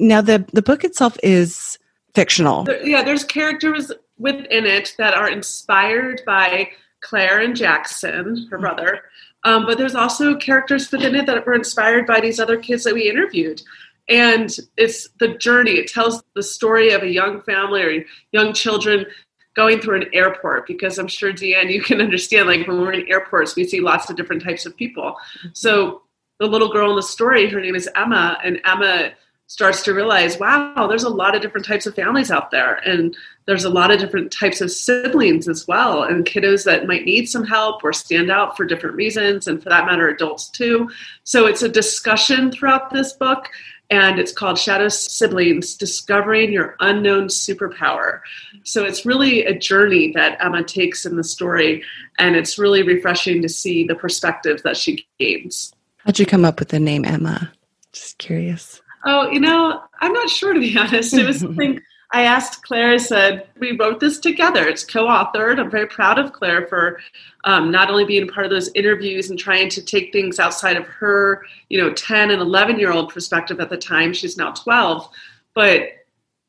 Now, 0.00 0.20
the, 0.20 0.44
the 0.52 0.62
book 0.62 0.82
itself 0.82 1.16
is 1.22 1.78
fictional. 2.14 2.66
Yeah. 2.82 3.04
There's 3.04 3.22
characters 3.22 3.92
within 4.18 4.66
it 4.66 4.96
that 4.98 5.14
are 5.14 5.30
inspired 5.30 6.22
by 6.26 6.70
Claire 7.00 7.40
and 7.40 7.56
Jackson, 7.56 8.46
her 8.50 8.58
mm-hmm. 8.58 8.96
Um, 9.44 9.66
but 9.66 9.78
there's 9.78 9.94
also 9.94 10.36
characters 10.36 10.90
within 10.90 11.14
it 11.14 11.26
that 11.26 11.46
were 11.46 11.54
inspired 11.54 12.06
by 12.06 12.20
these 12.20 12.40
other 12.40 12.58
kids 12.58 12.84
that 12.84 12.94
we 12.94 13.08
interviewed. 13.08 13.62
And 14.08 14.54
it's 14.76 15.08
the 15.20 15.28
journey. 15.28 15.72
It 15.72 15.88
tells 15.88 16.22
the 16.34 16.42
story 16.42 16.90
of 16.90 17.02
a 17.02 17.08
young 17.08 17.40
family 17.42 17.82
or 17.82 18.04
young 18.32 18.52
children 18.52 19.06
going 19.54 19.80
through 19.80 20.02
an 20.02 20.10
airport 20.12 20.66
because 20.66 20.98
I'm 20.98 21.08
sure 21.08 21.32
Deanne, 21.32 21.72
you 21.72 21.82
can 21.82 22.00
understand 22.00 22.48
like 22.48 22.66
when 22.66 22.80
we're 22.80 22.92
in 22.92 23.08
airports, 23.08 23.56
we 23.56 23.64
see 23.64 23.80
lots 23.80 24.10
of 24.10 24.16
different 24.16 24.42
types 24.42 24.66
of 24.66 24.76
people. 24.76 25.16
So 25.52 26.02
the 26.38 26.46
little 26.46 26.72
girl 26.72 26.90
in 26.90 26.96
the 26.96 27.02
story, 27.02 27.48
her 27.48 27.60
name 27.60 27.74
is 27.74 27.88
Emma, 27.94 28.38
and 28.42 28.60
Emma 28.64 29.12
starts 29.50 29.82
to 29.82 29.92
realize, 29.92 30.38
wow, 30.38 30.86
there's 30.88 31.02
a 31.02 31.08
lot 31.08 31.34
of 31.34 31.42
different 31.42 31.66
types 31.66 31.84
of 31.84 31.92
families 31.92 32.30
out 32.30 32.52
there. 32.52 32.74
And 32.88 33.16
there's 33.46 33.64
a 33.64 33.68
lot 33.68 33.90
of 33.90 33.98
different 33.98 34.30
types 34.30 34.60
of 34.60 34.70
siblings 34.70 35.48
as 35.48 35.66
well, 35.66 36.04
and 36.04 36.24
kiddos 36.24 36.64
that 36.66 36.86
might 36.86 37.04
need 37.04 37.26
some 37.26 37.44
help 37.44 37.82
or 37.82 37.92
stand 37.92 38.30
out 38.30 38.56
for 38.56 38.64
different 38.64 38.94
reasons, 38.94 39.48
and 39.48 39.60
for 39.60 39.68
that 39.68 39.86
matter, 39.86 40.06
adults 40.08 40.48
too. 40.50 40.88
So 41.24 41.46
it's 41.46 41.62
a 41.62 41.68
discussion 41.68 42.52
throughout 42.52 42.92
this 42.92 43.12
book, 43.14 43.48
and 43.90 44.20
it's 44.20 44.30
called 44.30 44.56
Shadow 44.56 44.86
Siblings 44.86 45.74
Discovering 45.74 46.52
Your 46.52 46.76
Unknown 46.78 47.26
Superpower. 47.26 48.20
So 48.62 48.84
it's 48.84 49.04
really 49.04 49.44
a 49.44 49.58
journey 49.58 50.12
that 50.12 50.38
Emma 50.40 50.62
takes 50.62 51.04
in 51.04 51.16
the 51.16 51.24
story, 51.24 51.82
and 52.20 52.36
it's 52.36 52.56
really 52.56 52.84
refreshing 52.84 53.42
to 53.42 53.48
see 53.48 53.82
the 53.82 53.96
perspectives 53.96 54.62
that 54.62 54.76
she 54.76 55.04
gains. 55.18 55.72
How'd 56.06 56.20
you 56.20 56.26
come 56.26 56.44
up 56.44 56.60
with 56.60 56.68
the 56.68 56.78
name 56.78 57.04
Emma? 57.04 57.52
Just 57.92 58.18
curious. 58.18 58.79
Oh, 59.04 59.30
you 59.30 59.40
know, 59.40 59.82
I'm 60.00 60.12
not 60.12 60.28
sure 60.28 60.52
to 60.52 60.60
be 60.60 60.76
honest. 60.78 61.14
It 61.14 61.26
was 61.26 61.40
something 61.40 61.80
I 62.12 62.22
asked 62.22 62.62
Claire, 62.64 62.90
I 62.90 62.96
said, 62.96 63.46
we 63.58 63.76
wrote 63.76 64.00
this 64.00 64.18
together. 64.18 64.66
It's 64.66 64.84
co 64.84 65.06
authored. 65.06 65.60
I'm 65.60 65.70
very 65.70 65.86
proud 65.86 66.18
of 66.18 66.32
Claire 66.32 66.66
for 66.66 67.00
um, 67.44 67.70
not 67.70 67.88
only 67.88 68.04
being 68.04 68.26
part 68.26 68.44
of 68.44 68.50
those 68.50 68.70
interviews 68.74 69.30
and 69.30 69.38
trying 69.38 69.68
to 69.70 69.82
take 69.82 70.12
things 70.12 70.40
outside 70.40 70.76
of 70.76 70.86
her, 70.86 71.44
you 71.68 71.80
know, 71.80 71.92
10 71.92 72.32
and 72.32 72.42
11 72.42 72.80
year 72.80 72.90
old 72.90 73.12
perspective 73.12 73.60
at 73.60 73.70
the 73.70 73.76
time. 73.76 74.12
She's 74.12 74.36
now 74.36 74.50
12, 74.52 75.08
but 75.54 75.82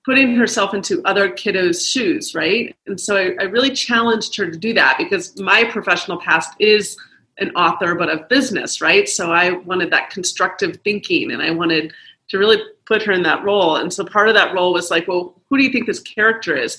putting 0.04 0.36
herself 0.36 0.74
into 0.74 1.04
other 1.06 1.30
kiddos' 1.30 1.88
shoes, 1.88 2.34
right? 2.34 2.76
And 2.88 3.00
so 3.00 3.16
I, 3.16 3.36
I 3.40 3.44
really 3.44 3.70
challenged 3.70 4.36
her 4.38 4.50
to 4.50 4.58
do 4.58 4.74
that 4.74 4.98
because 4.98 5.40
my 5.40 5.64
professional 5.66 6.20
past 6.20 6.54
is 6.58 6.98
an 7.38 7.52
author, 7.52 7.94
but 7.94 8.10
of 8.10 8.28
business, 8.30 8.82
right? 8.82 9.08
So 9.08 9.32
I 9.32 9.52
wanted 9.52 9.92
that 9.92 10.10
constructive 10.10 10.80
thinking 10.84 11.32
and 11.32 11.42
I 11.42 11.52
wanted 11.52 11.94
to 12.32 12.38
really 12.38 12.62
put 12.86 13.04
her 13.04 13.12
in 13.12 13.24
that 13.24 13.44
role. 13.44 13.76
And 13.76 13.94
so 13.94 14.04
part 14.04 14.30
of 14.30 14.36
that 14.36 14.54
role 14.54 14.74
was 14.74 14.90
like, 14.90 15.08
well, 15.08 15.36
who 15.50 15.58
do 15.58 15.64
you 15.64 15.72
think 15.72 15.86
this 15.86 16.00
character 16.00 16.56
is? 16.56 16.78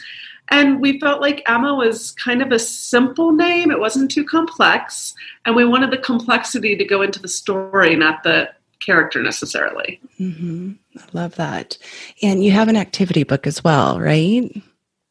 And 0.51 0.81
we 0.81 0.99
felt 0.99 1.21
like 1.21 1.43
Emma 1.47 1.75
was 1.75 2.13
kind 2.13 2.43
of 2.43 2.51
a 2.53 2.59
simple 2.59 3.33
name. 3.33 3.71
It 3.71 3.79
wasn't 3.79 4.11
too 4.11 4.25
complex. 4.25 5.15
And 5.45 5.55
we 5.55 5.65
wanted 5.65 5.91
the 5.91 5.99
complexity 5.99 6.75
to 6.77 6.85
go 6.85 7.03
into 7.03 7.21
the 7.21 7.29
story, 7.29 7.95
not 7.95 8.23
the 8.23 8.51
character 8.81 9.23
necessarily. 9.23 10.01
Mm-hmm. 10.19 10.73
I 10.99 11.03
love 11.13 11.37
that. 11.37 11.79
And 12.23 12.43
you 12.43 12.51
have 12.53 12.69
an 12.69 12.77
activity 12.77 13.23
book 13.23 13.47
as 13.47 13.63
well, 13.63 14.01
right? 14.01 14.51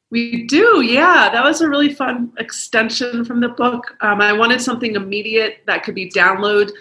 We 0.10 0.46
do, 0.48 0.82
yeah. 0.82 1.30
That 1.32 1.44
was 1.44 1.62
a 1.62 1.70
really 1.70 1.94
fun 1.94 2.34
extension 2.38 3.24
from 3.24 3.40
the 3.40 3.50
book. 3.50 3.96
Um, 4.02 4.22
I 4.22 4.34
wanted 4.34 4.60
something 4.60 4.96
immediate 4.96 5.64
that 5.68 5.84
could 5.84 5.96
be 5.96 6.10
download 6.10 6.72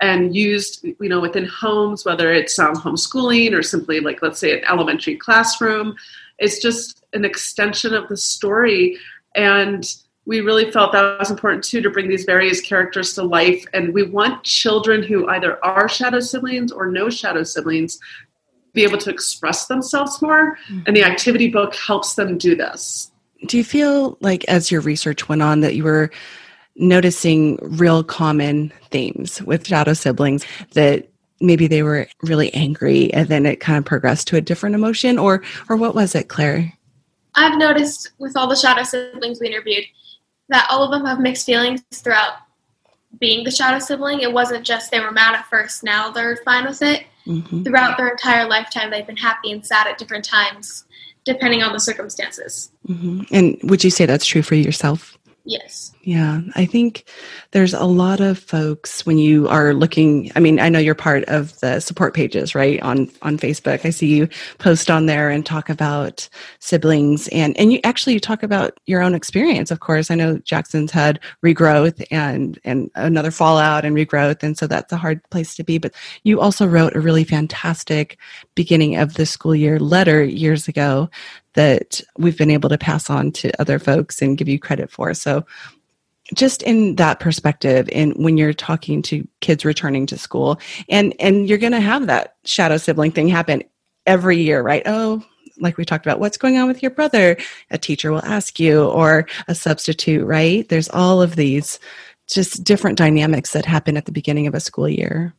and 0.00 0.34
used 0.34 0.84
you 0.84 1.08
know 1.08 1.20
within 1.20 1.46
homes 1.46 2.04
whether 2.04 2.32
it's 2.32 2.58
um, 2.58 2.74
homeschooling 2.74 3.52
or 3.52 3.62
simply 3.62 4.00
like 4.00 4.22
let's 4.22 4.38
say 4.38 4.58
an 4.58 4.64
elementary 4.64 5.16
classroom. 5.16 5.94
It's 6.38 6.60
just 6.60 7.04
an 7.12 7.24
extension 7.24 7.92
of 7.94 8.08
the 8.08 8.16
story 8.16 8.98
and 9.34 9.84
we 10.26 10.40
really 10.40 10.70
felt 10.70 10.92
that 10.92 11.18
was 11.18 11.30
important 11.30 11.64
too 11.64 11.80
to 11.80 11.90
bring 11.90 12.08
these 12.08 12.24
various 12.24 12.60
characters 12.60 13.14
to 13.14 13.22
life. 13.22 13.64
And 13.72 13.92
we 13.92 14.02
want 14.04 14.44
children 14.44 15.02
who 15.02 15.28
either 15.28 15.62
are 15.64 15.88
shadow 15.88 16.20
siblings 16.20 16.70
or 16.70 16.86
no 16.90 17.10
shadow 17.10 17.42
siblings 17.42 17.98
be 18.72 18.84
able 18.84 18.98
to 18.98 19.10
express 19.10 19.66
themselves 19.66 20.22
more 20.22 20.56
mm-hmm. 20.56 20.82
and 20.86 20.96
the 20.96 21.02
activity 21.02 21.48
book 21.48 21.74
helps 21.74 22.14
them 22.14 22.38
do 22.38 22.54
this. 22.54 23.10
Do 23.46 23.56
you 23.56 23.64
feel 23.64 24.18
like 24.20 24.44
as 24.44 24.70
your 24.70 24.80
research 24.82 25.28
went 25.28 25.42
on 25.42 25.60
that 25.60 25.74
you 25.74 25.82
were 25.82 26.10
noticing 26.76 27.58
real 27.62 28.02
common 28.02 28.72
themes 28.90 29.42
with 29.42 29.66
shadow 29.66 29.92
siblings 29.92 30.44
that 30.72 31.08
maybe 31.40 31.66
they 31.66 31.82
were 31.82 32.06
really 32.22 32.52
angry 32.54 33.12
and 33.12 33.28
then 33.28 33.46
it 33.46 33.60
kind 33.60 33.78
of 33.78 33.84
progressed 33.84 34.28
to 34.28 34.36
a 34.36 34.40
different 34.40 34.74
emotion? 34.74 35.18
Or 35.18 35.42
or 35.68 35.76
what 35.76 35.94
was 35.94 36.14
it 36.14 36.28
claire? 36.28 36.72
I've 37.34 37.58
noticed 37.58 38.12
with 38.18 38.36
all 38.36 38.48
the 38.48 38.56
shadow 38.56 38.82
siblings 38.82 39.40
we 39.40 39.48
interviewed 39.48 39.84
that 40.48 40.66
all 40.68 40.82
of 40.82 40.90
them 40.90 41.06
have 41.06 41.20
mixed 41.20 41.46
feelings 41.46 41.82
throughout 41.92 42.32
being 43.18 43.44
the 43.44 43.50
shadow 43.50 43.78
sibling. 43.78 44.20
It 44.20 44.32
wasn't 44.32 44.64
just 44.64 44.90
they 44.90 45.00
were 45.00 45.12
mad 45.12 45.34
at 45.34 45.46
first 45.46 45.82
now 45.82 46.10
they're 46.10 46.36
fine 46.38 46.66
with 46.66 46.82
it. 46.82 47.04
Mm-hmm. 47.26 47.64
throughout 47.64 47.98
their 47.98 48.08
entire 48.08 48.48
lifetime 48.48 48.90
they've 48.90 49.06
been 49.06 49.14
happy 49.14 49.52
and 49.52 49.64
sad 49.64 49.86
at 49.86 49.98
different 49.98 50.24
times 50.24 50.86
depending 51.26 51.62
on 51.62 51.74
the 51.74 51.78
circumstances. 51.78 52.72
Mm-hmm. 52.88 53.22
and 53.30 53.58
would 53.64 53.84
you 53.84 53.90
say 53.90 54.06
that's 54.06 54.24
true 54.24 54.40
for 54.40 54.54
yourself? 54.54 55.18
Yes 55.44 55.92
Yeah, 56.02 56.40
I 56.54 56.64
think 56.64 57.04
there's 57.50 57.74
a 57.74 57.84
lot 57.84 58.20
of 58.20 58.38
folks 58.38 59.04
when 59.04 59.18
you 59.18 59.46
are 59.48 59.74
looking. 59.74 60.32
I 60.34 60.40
mean, 60.40 60.58
I 60.58 60.70
know 60.70 60.78
you're 60.78 60.94
part 60.94 61.24
of 61.24 61.60
the 61.60 61.78
support 61.78 62.14
pages, 62.14 62.54
right? 62.54 62.80
On 62.80 63.10
on 63.20 63.36
Facebook, 63.36 63.84
I 63.84 63.90
see 63.90 64.06
you 64.06 64.26
post 64.56 64.90
on 64.90 65.04
there 65.04 65.28
and 65.28 65.44
talk 65.44 65.68
about 65.68 66.26
siblings, 66.58 67.28
and 67.28 67.54
and 67.58 67.70
you 67.70 67.80
actually 67.84 68.14
you 68.14 68.20
talk 68.20 68.42
about 68.42 68.80
your 68.86 69.02
own 69.02 69.14
experience. 69.14 69.70
Of 69.70 69.80
course, 69.80 70.10
I 70.10 70.14
know 70.14 70.38
Jackson's 70.38 70.90
had 70.90 71.20
regrowth 71.44 72.02
and 72.10 72.58
and 72.64 72.90
another 72.94 73.30
fallout 73.30 73.84
and 73.84 73.94
regrowth, 73.94 74.42
and 74.42 74.56
so 74.56 74.66
that's 74.66 74.94
a 74.94 74.96
hard 74.96 75.22
place 75.28 75.54
to 75.56 75.64
be. 75.64 75.76
But 75.76 75.94
you 76.22 76.40
also 76.40 76.66
wrote 76.66 76.96
a 76.96 77.00
really 77.00 77.24
fantastic 77.24 78.16
beginning 78.54 78.96
of 78.96 79.14
the 79.14 79.26
school 79.26 79.54
year 79.54 79.78
letter 79.78 80.24
years 80.24 80.66
ago 80.66 81.10
that 81.54 82.00
we've 82.16 82.38
been 82.38 82.50
able 82.50 82.68
to 82.70 82.78
pass 82.78 83.10
on 83.10 83.32
to 83.32 83.60
other 83.60 83.78
folks 83.78 84.22
and 84.22 84.38
give 84.38 84.48
you 84.48 84.58
credit 84.58 84.90
for. 84.90 85.12
So 85.14 85.44
just 86.34 86.62
in 86.62 86.96
that 86.96 87.20
perspective 87.20 87.88
in 87.90 88.12
when 88.12 88.36
you're 88.36 88.52
talking 88.52 89.02
to 89.02 89.26
kids 89.40 89.64
returning 89.64 90.06
to 90.06 90.18
school 90.18 90.60
and 90.88 91.14
and 91.20 91.48
you're 91.48 91.58
going 91.58 91.72
to 91.72 91.80
have 91.80 92.06
that 92.06 92.36
shadow 92.44 92.76
sibling 92.76 93.10
thing 93.10 93.28
happen 93.28 93.62
every 94.06 94.38
year 94.38 94.62
right? 94.62 94.82
Oh 94.86 95.22
like 95.58 95.76
we 95.76 95.84
talked 95.84 96.06
about 96.06 96.20
what's 96.20 96.38
going 96.38 96.56
on 96.56 96.66
with 96.66 96.82
your 96.82 96.90
brother? 96.90 97.36
A 97.70 97.78
teacher 97.78 98.10
will 98.10 98.24
ask 98.24 98.58
you 98.58 98.84
or 98.84 99.26
a 99.48 99.54
substitute 99.54 100.24
right? 100.24 100.68
There's 100.68 100.88
all 100.88 101.20
of 101.20 101.36
these 101.36 101.78
just 102.28 102.64
different 102.64 102.96
dynamics 102.96 103.52
that 103.52 103.66
happen 103.66 103.96
at 103.96 104.06
the 104.06 104.12
beginning 104.12 104.46
of 104.46 104.54
a 104.54 104.60
school 104.60 104.88
year. 104.88 105.34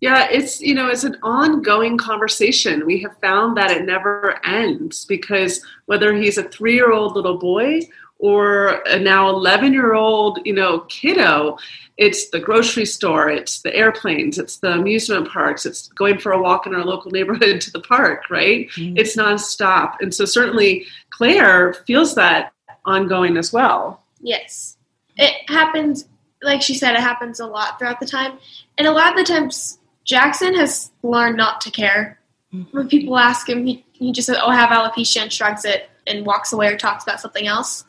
Yeah 0.00 0.28
it's 0.30 0.60
you 0.60 0.74
know 0.74 0.88
it's 0.88 1.04
an 1.04 1.16
ongoing 1.22 1.98
conversation. 1.98 2.86
We 2.86 3.02
have 3.02 3.18
found 3.18 3.56
that 3.56 3.70
it 3.70 3.84
never 3.84 4.44
ends 4.46 5.04
because 5.04 5.60
whether 5.86 6.14
he's 6.14 6.38
a 6.38 6.44
three 6.44 6.74
year 6.74 6.92
old 6.92 7.16
little 7.16 7.36
boy 7.36 7.82
or 8.20 8.82
a 8.86 8.98
now 8.98 9.28
11 9.28 9.72
year 9.72 9.94
old 9.94 10.38
you 10.44 10.52
know 10.52 10.80
kiddo 10.80 11.56
it's 11.96 12.30
the 12.30 12.38
grocery 12.38 12.86
store 12.86 13.28
it's 13.28 13.62
the 13.62 13.74
airplanes 13.74 14.38
it's 14.38 14.58
the 14.58 14.72
amusement 14.72 15.28
parks 15.28 15.66
it's 15.66 15.88
going 15.88 16.18
for 16.18 16.32
a 16.32 16.40
walk 16.40 16.66
in 16.66 16.74
our 16.74 16.84
local 16.84 17.10
neighborhood 17.10 17.60
to 17.60 17.70
the 17.70 17.80
park 17.80 18.20
right? 18.30 18.68
Mm-hmm. 18.70 18.96
it's 18.96 19.16
nonstop. 19.16 19.96
And 20.00 20.14
so 20.14 20.24
certainly 20.24 20.86
claire 21.10 21.74
feels 21.86 22.14
that 22.14 22.52
ongoing 22.84 23.36
as 23.36 23.52
well. 23.52 24.02
Yes. 24.20 24.76
It 25.16 25.48
happens 25.50 26.06
like 26.42 26.62
she 26.62 26.74
said 26.74 26.94
it 26.94 27.00
happens 27.00 27.40
a 27.40 27.46
lot 27.46 27.78
throughout 27.78 28.00
the 28.00 28.06
time. 28.06 28.38
And 28.78 28.86
a 28.86 28.92
lot 28.92 29.10
of 29.10 29.16
the 29.16 29.30
times 29.30 29.78
jackson 30.04 30.54
has 30.54 30.90
learned 31.02 31.36
not 31.36 31.60
to 31.62 31.70
care. 31.70 32.16
Mm-hmm. 32.52 32.76
when 32.76 32.88
people 32.88 33.16
ask 33.16 33.48
him 33.48 33.64
he, 33.64 33.84
he 33.92 34.10
just 34.10 34.26
says 34.26 34.36
oh 34.42 34.48
I 34.48 34.56
have 34.56 34.70
alopecia 34.70 35.22
and 35.22 35.32
shrugs 35.32 35.64
it 35.64 35.88
and 36.08 36.26
walks 36.26 36.52
away 36.52 36.66
or 36.66 36.76
talks 36.76 37.04
about 37.04 37.20
something 37.20 37.46
else 37.46 37.84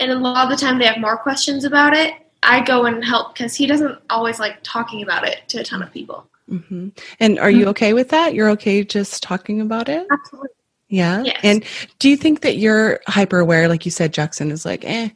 and 0.00 0.10
a 0.10 0.18
lot 0.18 0.44
of 0.44 0.50
the 0.50 0.56
time 0.56 0.78
they 0.78 0.86
have 0.86 0.98
more 0.98 1.16
questions 1.16 1.64
about 1.64 1.94
it. 1.94 2.14
I 2.42 2.64
go 2.64 2.86
and 2.86 3.04
help 3.04 3.34
because 3.34 3.54
he 3.54 3.66
doesn't 3.66 3.98
always 4.08 4.40
like 4.40 4.58
talking 4.62 5.02
about 5.02 5.28
it 5.28 5.40
to 5.48 5.60
a 5.60 5.64
ton 5.64 5.82
of 5.82 5.92
people. 5.92 6.26
Mm-hmm. 6.50 6.88
And 7.20 7.38
are 7.38 7.50
you 7.50 7.66
okay 7.68 7.92
with 7.92 8.08
that? 8.08 8.34
You're 8.34 8.50
okay 8.50 8.82
just 8.82 9.22
talking 9.22 9.60
about 9.60 9.88
it? 9.88 10.06
Absolutely. 10.10 10.48
Yeah. 10.88 11.22
Yes. 11.22 11.40
And 11.44 11.64
do 11.98 12.08
you 12.08 12.16
think 12.16 12.40
that 12.40 12.56
you're 12.56 13.00
hyper 13.06 13.38
aware? 13.38 13.68
Like 13.68 13.84
you 13.84 13.92
said, 13.92 14.12
Jackson 14.12 14.50
is 14.50 14.64
like, 14.64 14.84
eh, 14.84 15.10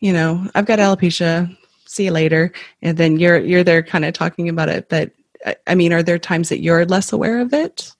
you 0.00 0.12
know, 0.12 0.48
I've 0.54 0.66
got 0.66 0.80
alopecia. 0.80 1.56
See 1.86 2.06
you 2.06 2.10
later. 2.10 2.52
And 2.82 2.96
then 2.96 3.18
you're 3.18 3.38
you're 3.38 3.64
there 3.64 3.82
kind 3.82 4.04
of 4.04 4.14
talking 4.14 4.48
about 4.48 4.68
it. 4.68 4.88
But 4.88 5.12
I 5.66 5.74
mean, 5.74 5.92
are 5.92 6.02
there 6.02 6.18
times 6.18 6.48
that 6.48 6.60
you're 6.60 6.84
less 6.86 7.12
aware 7.12 7.40
of 7.40 7.52
it? 7.52 7.92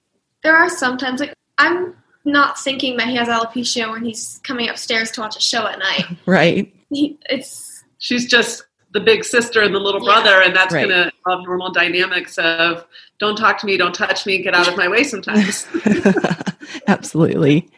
There 0.43 0.57
are 0.57 0.69
sometimes 0.69 1.21
like 1.21 1.35
I'm 1.59 1.95
not 2.31 2.59
thinking 2.59 2.97
that 2.97 3.09
he 3.09 3.17
has 3.17 3.29
alopecia 3.29 3.91
when 3.91 4.05
he's 4.05 4.41
coming 4.43 4.69
upstairs 4.69 5.11
to 5.13 5.21
watch 5.21 5.37
a 5.37 5.41
show 5.41 5.67
at 5.67 5.79
night. 5.79 6.05
Right. 6.27 6.73
He, 6.91 7.19
it's 7.29 7.85
she's 7.99 8.27
just 8.27 8.65
the 8.93 9.01
big 9.01 9.25
sister 9.25 9.63
and 9.63 9.75
the 9.75 9.79
little 9.79 10.05
yeah. 10.05 10.23
brother, 10.23 10.43
and 10.43 10.55
that's 10.55 10.75
right. 10.75 10.89
going 10.89 11.05
to 11.05 11.13
have 11.29 11.41
normal 11.45 11.71
dynamics 11.73 12.37
of 12.39 12.87
don't 13.19 13.37
talk 13.37 13.59
to 13.59 13.67
me, 13.67 13.77
don't 13.77 13.95
touch 13.95 14.27
me, 14.27 14.43
get 14.43 14.55
out 14.55 14.69
of 14.69 14.77
my 14.77 14.89
way 14.89 15.05
sometimes. 15.05 15.67
Absolutely. 16.87 17.71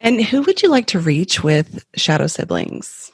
and 0.00 0.22
who 0.22 0.42
would 0.42 0.62
you 0.62 0.68
like 0.68 0.86
to 0.86 0.98
reach 0.98 1.42
with 1.42 1.84
Shadow 1.96 2.26
Siblings? 2.26 3.12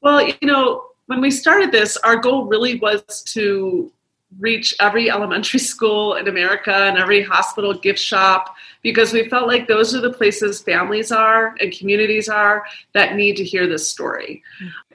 Well, 0.00 0.26
you 0.26 0.36
know, 0.42 0.84
when 1.06 1.20
we 1.20 1.30
started 1.30 1.70
this, 1.70 1.96
our 1.98 2.16
goal 2.16 2.46
really 2.46 2.78
was 2.80 3.22
to 3.28 3.92
reach 4.40 4.74
every 4.80 5.10
elementary 5.10 5.60
school 5.60 6.14
in 6.14 6.28
America 6.28 6.74
and 6.74 6.98
every 6.98 7.22
hospital 7.22 7.74
gift 7.74 7.98
shop 7.98 8.56
because 8.82 9.12
we 9.12 9.28
felt 9.28 9.46
like 9.46 9.68
those 9.68 9.94
are 9.94 10.00
the 10.00 10.12
places 10.12 10.60
families 10.60 11.12
are 11.12 11.54
and 11.60 11.76
communities 11.76 12.28
are 12.28 12.64
that 12.94 13.16
need 13.16 13.36
to 13.36 13.44
hear 13.44 13.66
this 13.66 13.88
story. 13.88 14.42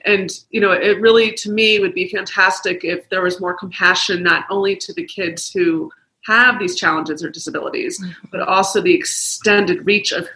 And 0.05 0.29
you 0.49 0.61
know, 0.61 0.71
it 0.71 0.99
really 1.01 1.31
to 1.33 1.51
me 1.51 1.79
would 1.79 1.93
be 1.93 2.09
fantastic 2.09 2.83
if 2.83 3.09
there 3.09 3.21
was 3.21 3.39
more 3.39 3.53
compassion 3.53 4.23
not 4.23 4.45
only 4.49 4.75
to 4.75 4.93
the 4.93 5.05
kids 5.05 5.51
who 5.51 5.91
have 6.25 6.59
these 6.59 6.75
challenges 6.75 7.23
or 7.23 7.29
disabilities, 7.29 7.99
mm-hmm. 7.99 8.27
but 8.31 8.41
also 8.41 8.81
the 8.81 8.93
extended 8.93 9.85
reach 9.85 10.11
of 10.11 10.27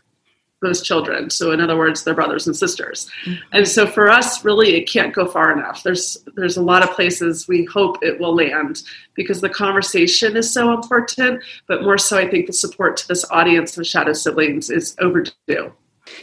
those 0.62 0.82
children. 0.82 1.30
So 1.30 1.52
in 1.52 1.60
other 1.60 1.78
words, 1.78 2.04
their 2.04 2.14
brothers 2.14 2.48
and 2.48 2.56
sisters. 2.56 3.10
Mm-hmm. 3.26 3.42
And 3.52 3.68
so 3.68 3.88
for 3.88 4.10
us, 4.10 4.46
really, 4.46 4.76
it 4.76 4.90
can't 4.90 5.14
go 5.14 5.26
far 5.26 5.52
enough. 5.52 5.84
There's 5.84 6.18
there's 6.36 6.58
a 6.58 6.62
lot 6.62 6.84
of 6.84 6.92
places 6.92 7.48
we 7.48 7.66
hope 7.66 7.98
it 8.02 8.20
will 8.20 8.36
land 8.36 8.84
because 9.16 9.42
the 9.42 9.50
conversation 9.50 10.38
is 10.38 10.52
so 10.52 10.74
important, 10.74 11.44
but 11.68 11.84
more 11.84 11.98
so, 11.98 12.18
I 12.18 12.30
think 12.30 12.48
the 12.48 12.54
support 12.54 12.98
to 12.98 13.08
this 13.08 13.26
audience 13.32 13.78
of 13.78 13.86
shadow 13.86 14.14
siblings 14.14 14.70
is 14.70 14.96
overdue. 15.00 15.74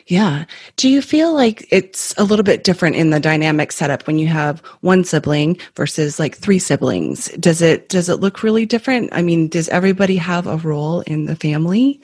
Yeah. 0.06 0.44
Do 0.76 0.88
you 0.88 1.02
feel 1.02 1.32
like 1.32 1.66
it's 1.70 2.14
a 2.18 2.24
little 2.24 2.42
bit 2.42 2.64
different 2.64 2.96
in 2.96 3.10
the 3.10 3.20
dynamic 3.20 3.72
setup 3.72 4.06
when 4.06 4.18
you 4.18 4.26
have 4.26 4.60
one 4.80 5.04
sibling 5.04 5.58
versus 5.74 6.18
like 6.18 6.36
three 6.36 6.58
siblings? 6.58 7.28
Does 7.38 7.62
it 7.62 7.88
does 7.88 8.08
it 8.08 8.20
look 8.20 8.42
really 8.42 8.66
different? 8.66 9.10
I 9.12 9.22
mean, 9.22 9.48
does 9.48 9.68
everybody 9.68 10.16
have 10.16 10.46
a 10.46 10.56
role 10.58 11.00
in 11.02 11.26
the 11.26 11.36
family? 11.36 12.00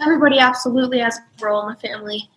Everybody 0.00 0.38
absolutely 0.38 0.98
has 0.98 1.18
a 1.18 1.44
role 1.44 1.68
in 1.68 1.74
the 1.74 1.80
family, 1.80 2.28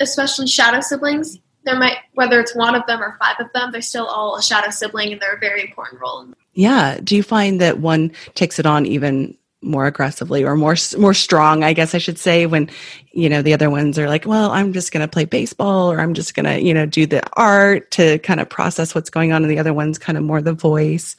especially 0.00 0.46
shadow 0.46 0.80
siblings. 0.80 1.38
There 1.64 1.78
might, 1.78 1.98
whether 2.14 2.40
it's 2.40 2.54
one 2.54 2.74
of 2.74 2.86
them 2.86 3.02
or 3.02 3.16
five 3.18 3.36
of 3.38 3.52
them, 3.52 3.70
they're 3.70 3.82
still 3.82 4.06
all 4.06 4.36
a 4.36 4.42
shadow 4.42 4.70
sibling, 4.70 5.12
and 5.12 5.20
they're 5.20 5.34
a 5.34 5.40
very 5.40 5.62
important 5.62 6.00
role. 6.00 6.26
Yeah. 6.54 6.98
Do 7.02 7.16
you 7.16 7.22
find 7.22 7.60
that 7.60 7.78
one 7.78 8.12
takes 8.34 8.58
it 8.58 8.66
on 8.66 8.86
even 8.86 9.36
more 9.62 9.86
aggressively 9.86 10.42
or 10.42 10.56
more 10.56 10.74
more 10.96 11.12
strong 11.12 11.62
i 11.62 11.74
guess 11.74 11.94
i 11.94 11.98
should 11.98 12.18
say 12.18 12.46
when 12.46 12.70
you 13.12 13.28
know 13.28 13.42
the 13.42 13.52
other 13.52 13.68
ones 13.68 13.98
are 13.98 14.08
like 14.08 14.24
well 14.24 14.50
i'm 14.52 14.72
just 14.72 14.90
going 14.90 15.02
to 15.02 15.10
play 15.10 15.26
baseball 15.26 15.92
or 15.92 16.00
i'm 16.00 16.14
just 16.14 16.34
going 16.34 16.46
to 16.46 16.62
you 16.62 16.72
know 16.72 16.86
do 16.86 17.04
the 17.04 17.22
art 17.34 17.90
to 17.90 18.18
kind 18.20 18.40
of 18.40 18.48
process 18.48 18.94
what's 18.94 19.10
going 19.10 19.32
on 19.32 19.42
and 19.42 19.50
the 19.50 19.58
other 19.58 19.74
one's 19.74 19.98
kind 19.98 20.16
of 20.16 20.24
more 20.24 20.40
the 20.40 20.54
voice 20.54 21.14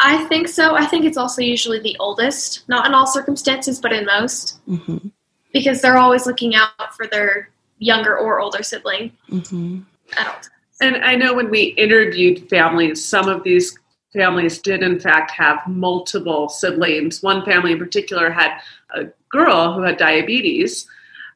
i 0.00 0.22
I 0.22 0.24
think 0.24 0.48
so. 0.48 0.74
I 0.74 0.86
think 0.86 1.04
it's 1.04 1.16
also 1.16 1.42
usually 1.42 1.80
the 1.80 1.96
oldest, 1.98 2.68
not 2.68 2.86
in 2.86 2.94
all 2.94 3.06
circumstances, 3.06 3.80
but 3.80 3.92
in 3.92 4.06
most, 4.06 4.60
mm-hmm. 4.68 5.08
because 5.52 5.80
they're 5.80 5.98
always 5.98 6.26
looking 6.26 6.54
out 6.54 6.94
for 6.96 7.06
their 7.06 7.50
younger 7.78 8.16
or 8.16 8.40
older 8.40 8.62
sibling. 8.62 9.12
Mm-hmm. 9.30 9.80
Adult. 10.16 10.50
And 10.80 10.96
I 11.04 11.16
know 11.16 11.34
when 11.34 11.50
we 11.50 11.74
interviewed 11.76 12.48
families, 12.48 13.04
some 13.04 13.28
of 13.28 13.42
these 13.42 13.76
families 14.12 14.58
did 14.58 14.82
in 14.82 14.98
fact 15.00 15.30
have 15.32 15.66
multiple 15.66 16.48
siblings. 16.48 17.22
One 17.22 17.44
family 17.44 17.72
in 17.72 17.78
particular 17.78 18.30
had 18.30 18.60
a 18.94 19.06
girl 19.30 19.74
who 19.74 19.82
had 19.82 19.96
diabetes, 19.96 20.86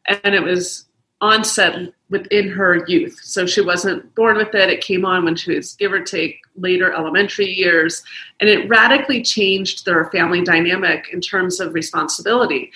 and 0.07 0.35
it 0.35 0.42
was 0.42 0.87
onset 1.22 1.92
within 2.10 2.48
her 2.50 2.84
youth. 2.86 3.18
So 3.22 3.46
she 3.46 3.62
wasn't 3.62 4.14
born 4.14 4.36
with 4.36 4.54
it. 4.54 4.68
It 4.68 4.82
came 4.82 5.06
on 5.06 5.24
when 5.24 5.36
she 5.36 5.54
was 5.54 5.74
give 5.76 5.92
or 5.92 6.02
take 6.02 6.40
later 6.56 6.92
elementary 6.92 7.48
years. 7.48 8.02
And 8.40 8.50
it 8.50 8.68
radically 8.68 9.22
changed 9.22 9.86
their 9.86 10.10
family 10.10 10.42
dynamic 10.42 11.08
in 11.12 11.20
terms 11.20 11.60
of 11.60 11.72
responsibility. 11.72 12.70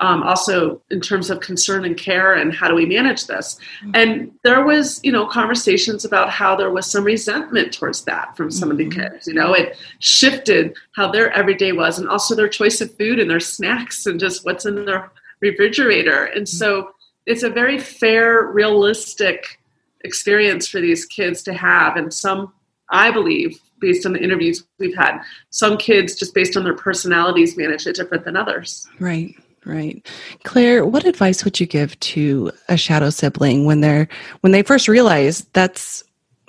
Um, 0.00 0.24
also 0.24 0.82
in 0.90 1.00
terms 1.00 1.30
of 1.30 1.40
concern 1.40 1.84
and 1.84 1.96
care 1.96 2.34
and 2.34 2.52
how 2.52 2.66
do 2.66 2.74
we 2.74 2.86
manage 2.86 3.26
this 3.26 3.60
mm-hmm. 3.84 3.90
and 3.94 4.32
there 4.42 4.64
was 4.64 4.98
you 5.04 5.12
know 5.12 5.26
conversations 5.26 6.04
about 6.04 6.28
how 6.28 6.56
there 6.56 6.70
was 6.70 6.90
some 6.90 7.04
resentment 7.04 7.72
towards 7.72 8.02
that 8.04 8.34
from 8.36 8.50
some 8.50 8.70
mm-hmm. 8.70 8.72
of 8.72 8.78
the 8.78 8.88
mm-hmm. 8.88 9.12
kids 9.12 9.28
you 9.28 9.34
know 9.34 9.52
it 9.52 9.76
shifted 10.00 10.74
how 10.96 11.12
their 11.12 11.30
everyday 11.34 11.70
was 11.70 12.00
and 12.00 12.08
also 12.08 12.34
their 12.34 12.48
choice 12.48 12.80
of 12.80 12.92
food 12.96 13.20
and 13.20 13.30
their 13.30 13.38
snacks 13.38 14.06
and 14.06 14.18
just 14.18 14.44
what's 14.44 14.64
in 14.64 14.86
their 14.86 15.12
refrigerator 15.40 16.24
and 16.24 16.46
mm-hmm. 16.46 16.56
so 16.56 16.94
it's 17.26 17.42
a 17.42 17.50
very 17.50 17.78
fair 17.78 18.42
realistic 18.46 19.60
experience 20.04 20.66
for 20.66 20.80
these 20.80 21.04
kids 21.06 21.42
to 21.44 21.54
have 21.54 21.96
and 21.96 22.12
some 22.12 22.52
I 22.92 23.10
believe, 23.10 23.58
based 23.80 24.06
on 24.06 24.12
the 24.12 24.22
interviews 24.22 24.64
we've 24.78 24.94
had, 24.94 25.20
some 25.50 25.78
kids, 25.78 26.14
just 26.14 26.34
based 26.34 26.56
on 26.56 26.62
their 26.62 26.74
personalities, 26.74 27.56
manage 27.56 27.86
it 27.86 27.96
different 27.96 28.24
than 28.24 28.36
others. 28.36 28.86
Right. 29.00 29.34
Right. 29.64 30.04
Claire, 30.42 30.84
what 30.84 31.04
advice 31.04 31.44
would 31.44 31.60
you 31.60 31.66
give 31.66 31.98
to 32.00 32.50
a 32.68 32.76
shadow 32.76 33.10
sibling 33.10 33.64
when 33.64 33.80
they're 33.80 34.08
when 34.40 34.50
they 34.50 34.62
first 34.62 34.88
realize 34.88 35.42
that's 35.52 36.02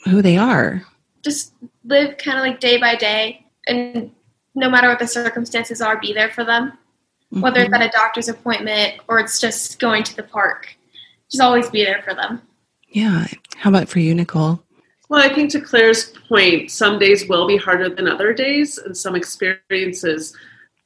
who 0.05 0.23
they 0.23 0.35
are? 0.35 0.83
Just 1.23 1.53
live 1.85 2.17
kind 2.17 2.39
of 2.39 2.43
like 2.43 2.59
day 2.59 2.77
by 2.77 2.95
day 2.95 3.45
and 3.67 4.11
no 4.55 4.67
matter 4.67 4.87
what 4.87 4.97
the 4.97 5.07
circumstances 5.07 5.79
are, 5.79 5.99
be 5.99 6.11
there 6.11 6.31
for 6.31 6.43
them. 6.43 6.75
Mm-hmm. 7.33 7.41
Whether 7.41 7.61
it's 7.61 7.73
mm-hmm. 7.73 7.81
at 7.81 7.89
a 7.89 7.91
doctor's 7.91 8.29
appointment 8.29 9.01
or 9.07 9.19
it's 9.19 9.39
just 9.41 9.79
going 9.79 10.03
to 10.03 10.15
the 10.15 10.21
park. 10.21 10.75
Just 11.31 11.41
always 11.41 11.67
be 11.67 11.83
there 11.83 12.03
for 12.03 12.13
them. 12.13 12.43
Yeah. 12.89 13.25
How 13.57 13.71
about 13.71 13.89
for 13.89 13.97
you, 13.97 14.13
Nicole? 14.13 14.61
Well, 15.09 15.19
I 15.19 15.33
think 15.33 15.49
to 15.51 15.59
Claire's 15.59 16.13
point, 16.29 16.69
some 16.69 16.99
days 16.99 17.27
will 17.27 17.47
be 17.47 17.57
harder 17.57 17.89
than 17.89 18.07
other 18.07 18.33
days, 18.33 18.77
and 18.77 18.95
some 18.95 19.15
experiences 19.15 20.35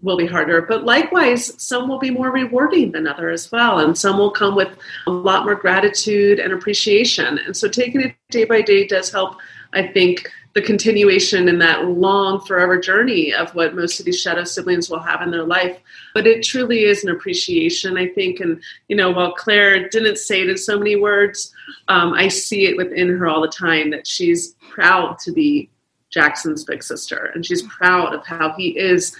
will 0.01 0.15
be 0.15 0.25
harder. 0.25 0.61
But 0.61 0.85
likewise, 0.85 1.61
some 1.61 1.89
will 1.89 1.99
be 1.99 2.11
more 2.11 2.31
rewarding 2.31 2.91
than 2.93 3.07
others 3.07 3.45
as 3.45 3.51
well, 3.51 3.79
and 3.79 3.97
some 3.97 4.17
will 4.17 4.31
come 4.31 4.55
with 4.55 4.69
a 5.07 5.11
lot 5.11 5.43
more 5.43 5.55
gratitude 5.55 6.39
and 6.39 6.53
appreciation. 6.53 7.39
And 7.39 7.55
so, 7.55 7.67
taking 7.67 8.01
it 8.01 8.15
day 8.29 8.45
by 8.45 8.61
day 8.61 8.87
does 8.87 9.11
help. 9.11 9.37
I 9.73 9.87
think 9.87 10.31
the 10.57 10.61
continuation 10.63 11.47
in 11.47 11.59
that 11.59 11.85
long 11.85 12.41
forever 12.41 12.79
journey 12.79 13.31
of 13.31 13.53
what 13.53 13.75
most 13.75 13.99
of 13.99 14.07
these 14.07 14.19
shadow 14.19 14.43
siblings 14.43 14.89
will 14.89 14.97
have 14.97 15.21
in 15.21 15.29
their 15.29 15.43
life. 15.43 15.79
But 16.15 16.25
it 16.25 16.43
truly 16.43 16.85
is 16.85 17.03
an 17.03 17.11
appreciation 17.11 17.95
i 17.95 18.07
think. 18.07 18.39
And 18.39 18.59
you 18.87 18.95
know 18.95 19.11
while 19.11 19.33
claire 19.33 19.87
didn't 19.87 20.17
say 20.17 20.41
it 20.41 20.49
in 20.49 20.57
so 20.57 20.75
many 20.79 20.95
words 20.95 21.53
um, 21.89 22.13
i 22.13 22.27
see 22.27 22.65
it 22.65 22.75
within 22.75 23.07
her 23.07 23.27
all 23.27 23.39
the 23.39 23.47
time 23.49 23.91
that 23.91 24.07
she's 24.07 24.55
proud 24.73 25.19
to 25.19 25.31
be 25.31 25.69
jackson's 26.09 26.63
big 26.63 26.81
sister. 26.81 27.31
And 27.35 27.45
she's 27.45 27.61
proud 27.61 28.15
of 28.15 28.25
how 28.25 28.53
he 28.57 28.69
is 28.69 29.15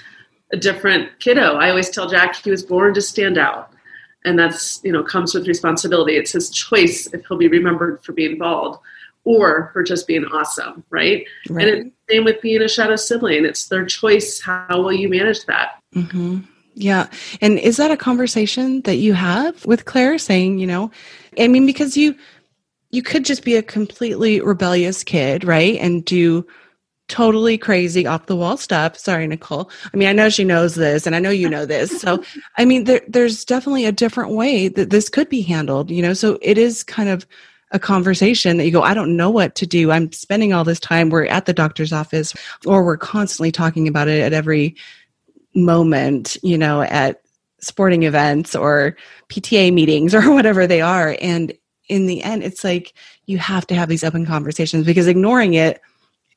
a 0.51 0.57
different 0.57 1.19
kiddo. 1.19 1.57
I 1.57 1.69
always 1.69 1.91
tell 1.91 2.09
jack 2.09 2.35
he 2.35 2.49
was 2.49 2.63
born 2.63 2.95
to 2.95 3.01
stand 3.01 3.37
out. 3.37 3.73
And 4.25 4.39
that's 4.39 4.81
you 4.83 4.91
know 4.91 5.03
comes 5.03 5.35
with 5.35 5.47
responsibility. 5.47 6.15
It's 6.15 6.31
his 6.31 6.49
choice 6.49 7.05
if 7.13 7.27
he'll 7.27 7.37
be 7.37 7.47
remembered 7.47 8.03
for 8.03 8.13
being 8.13 8.39
bald 8.39 8.79
or 9.27 9.69
for 9.73 9.83
just 9.83 10.07
being 10.07 10.23
awesome, 10.25 10.85
right? 10.89 11.27
right. 11.49 11.67
And 11.67 11.77
it's 11.77 11.89
the 12.07 12.13
same 12.13 12.23
with 12.23 12.41
being 12.41 12.61
a 12.61 12.69
shadow 12.69 12.95
sibling. 12.95 13.43
It's 13.43 13.67
their 13.67 13.85
choice. 13.85 14.39
How 14.39 14.81
will 14.81 14.93
you 14.93 15.09
manage 15.09 15.45
that? 15.47 15.81
Mm-hmm. 15.93 16.39
Yeah. 16.75 17.09
And 17.41 17.59
is 17.59 17.75
that 17.75 17.91
a 17.91 17.97
conversation 17.97 18.81
that 18.83 18.95
you 18.95 19.13
have 19.13 19.65
with 19.65 19.83
Claire 19.83 20.17
saying, 20.17 20.59
you 20.59 20.67
know, 20.67 20.91
I 21.37 21.49
mean, 21.49 21.65
because 21.65 21.97
you, 21.97 22.15
you 22.91 23.03
could 23.03 23.25
just 23.25 23.43
be 23.43 23.57
a 23.57 23.61
completely 23.61 24.39
rebellious 24.39 25.03
kid, 25.03 25.43
right? 25.43 25.77
And 25.81 26.05
do 26.05 26.47
totally 27.09 27.57
crazy 27.57 28.07
off 28.07 28.27
the 28.27 28.35
wall 28.35 28.55
stuff. 28.55 28.97
Sorry, 28.97 29.27
Nicole. 29.27 29.69
I 29.93 29.97
mean, 29.97 30.07
I 30.07 30.13
know 30.13 30.29
she 30.29 30.45
knows 30.45 30.75
this 30.75 31.05
and 31.05 31.15
I 31.15 31.19
know 31.19 31.31
you 31.31 31.49
know 31.49 31.65
this. 31.65 31.99
So, 31.99 32.23
I 32.57 32.63
mean, 32.63 32.85
there, 32.85 33.01
there's 33.09 33.43
definitely 33.43 33.85
a 33.85 33.91
different 33.91 34.31
way 34.31 34.69
that 34.69 34.89
this 34.89 35.09
could 35.09 35.27
be 35.27 35.41
handled, 35.41 35.91
you 35.91 36.01
know? 36.01 36.13
So 36.13 36.37
it 36.41 36.57
is 36.57 36.83
kind 36.83 37.09
of 37.09 37.27
a 37.71 37.79
conversation 37.79 38.57
that 38.57 38.65
you 38.65 38.71
go, 38.71 38.81
I 38.81 38.93
don't 38.93 39.17
know 39.17 39.29
what 39.29 39.55
to 39.55 39.67
do. 39.67 39.91
I'm 39.91 40.11
spending 40.11 40.53
all 40.53 40.63
this 40.63 40.79
time. 40.79 41.09
We're 41.09 41.25
at 41.25 41.45
the 41.45 41.53
doctor's 41.53 41.91
office, 41.91 42.33
or 42.65 42.83
we're 42.83 42.97
constantly 42.97 43.51
talking 43.51 43.87
about 43.87 44.07
it 44.07 44.21
at 44.21 44.33
every 44.33 44.75
moment, 45.53 46.37
you 46.43 46.57
know, 46.57 46.81
at 46.81 47.21
sporting 47.59 48.03
events 48.03 48.55
or 48.55 48.95
PTA 49.29 49.73
meetings 49.73 50.15
or 50.15 50.33
whatever 50.33 50.67
they 50.67 50.81
are. 50.81 51.17
And 51.21 51.53
in 51.89 52.05
the 52.05 52.23
end, 52.23 52.43
it's 52.43 52.63
like 52.63 52.93
you 53.25 53.37
have 53.37 53.67
to 53.67 53.75
have 53.75 53.89
these 53.89 54.03
open 54.03 54.25
conversations 54.25 54.85
because 54.85 55.07
ignoring 55.07 55.53
it 55.53 55.81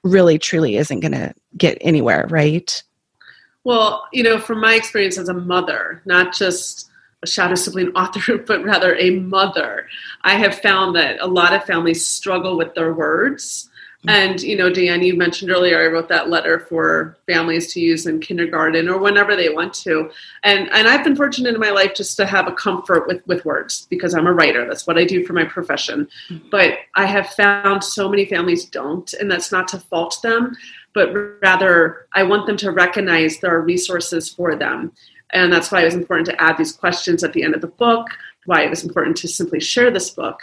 really 0.02 0.38
truly 0.38 0.76
isn't 0.76 1.00
going 1.00 1.12
to 1.12 1.34
get 1.56 1.78
anywhere, 1.80 2.26
right? 2.30 2.82
Well, 3.64 4.06
you 4.12 4.22
know, 4.22 4.38
from 4.38 4.60
my 4.60 4.75
experience 4.75 5.18
as 5.18 5.28
a 5.28 5.34
mother, 5.34 6.02
not 6.06 6.32
just 6.32 6.89
shadow 7.26 7.54
sibling 7.54 7.88
author, 7.94 8.38
but 8.38 8.64
rather 8.64 8.96
a 8.96 9.10
mother. 9.10 9.86
I 10.22 10.34
have 10.36 10.60
found 10.60 10.96
that 10.96 11.20
a 11.20 11.26
lot 11.26 11.52
of 11.52 11.64
families 11.64 12.06
struggle 12.06 12.56
with 12.56 12.74
their 12.74 12.94
words. 12.94 13.68
Mm-hmm. 14.00 14.08
And, 14.08 14.40
you 14.40 14.56
know, 14.56 14.70
Deanne, 14.70 15.04
you 15.04 15.14
mentioned 15.14 15.50
earlier, 15.50 15.82
I 15.82 15.88
wrote 15.88 16.08
that 16.08 16.30
letter 16.30 16.60
for 16.60 17.18
families 17.26 17.70
to 17.74 17.80
use 17.80 18.06
in 18.06 18.18
kindergarten 18.18 18.88
or 18.88 18.98
whenever 18.98 19.36
they 19.36 19.50
want 19.50 19.74
to. 19.74 20.10
And, 20.42 20.70
and 20.72 20.88
I've 20.88 21.04
been 21.04 21.16
fortunate 21.16 21.54
in 21.54 21.60
my 21.60 21.70
life 21.70 21.92
just 21.94 22.16
to 22.16 22.24
have 22.24 22.48
a 22.48 22.52
comfort 22.52 23.06
with, 23.06 23.26
with 23.26 23.44
words 23.44 23.86
because 23.90 24.14
I'm 24.14 24.26
a 24.26 24.32
writer. 24.32 24.66
That's 24.66 24.86
what 24.86 24.96
I 24.96 25.04
do 25.04 25.26
for 25.26 25.34
my 25.34 25.44
profession. 25.44 26.08
Mm-hmm. 26.30 26.48
But 26.50 26.78
I 26.94 27.04
have 27.04 27.28
found 27.30 27.84
so 27.84 28.08
many 28.08 28.24
families 28.24 28.64
don't, 28.64 29.12
and 29.14 29.30
that's 29.30 29.52
not 29.52 29.68
to 29.68 29.78
fault 29.78 30.18
them, 30.22 30.56
but 30.94 31.12
rather 31.42 32.06
I 32.14 32.22
want 32.22 32.46
them 32.46 32.56
to 32.58 32.72
recognize 32.72 33.38
there 33.38 33.54
are 33.54 33.60
resources 33.60 34.30
for 34.30 34.56
them. 34.56 34.92
And 35.32 35.52
that's 35.52 35.70
why 35.70 35.82
it 35.82 35.87
was 35.87 35.94
important 35.94 36.26
to 36.28 36.40
add 36.40 36.58
these 36.58 36.72
questions 36.72 37.22
at 37.22 37.32
the 37.32 37.42
end 37.42 37.54
of 37.54 37.60
the 37.60 37.66
book, 37.66 38.08
why 38.46 38.62
it 38.62 38.70
was 38.70 38.84
important 38.84 39.16
to 39.18 39.28
simply 39.28 39.60
share 39.60 39.90
this 39.90 40.10
book. 40.10 40.40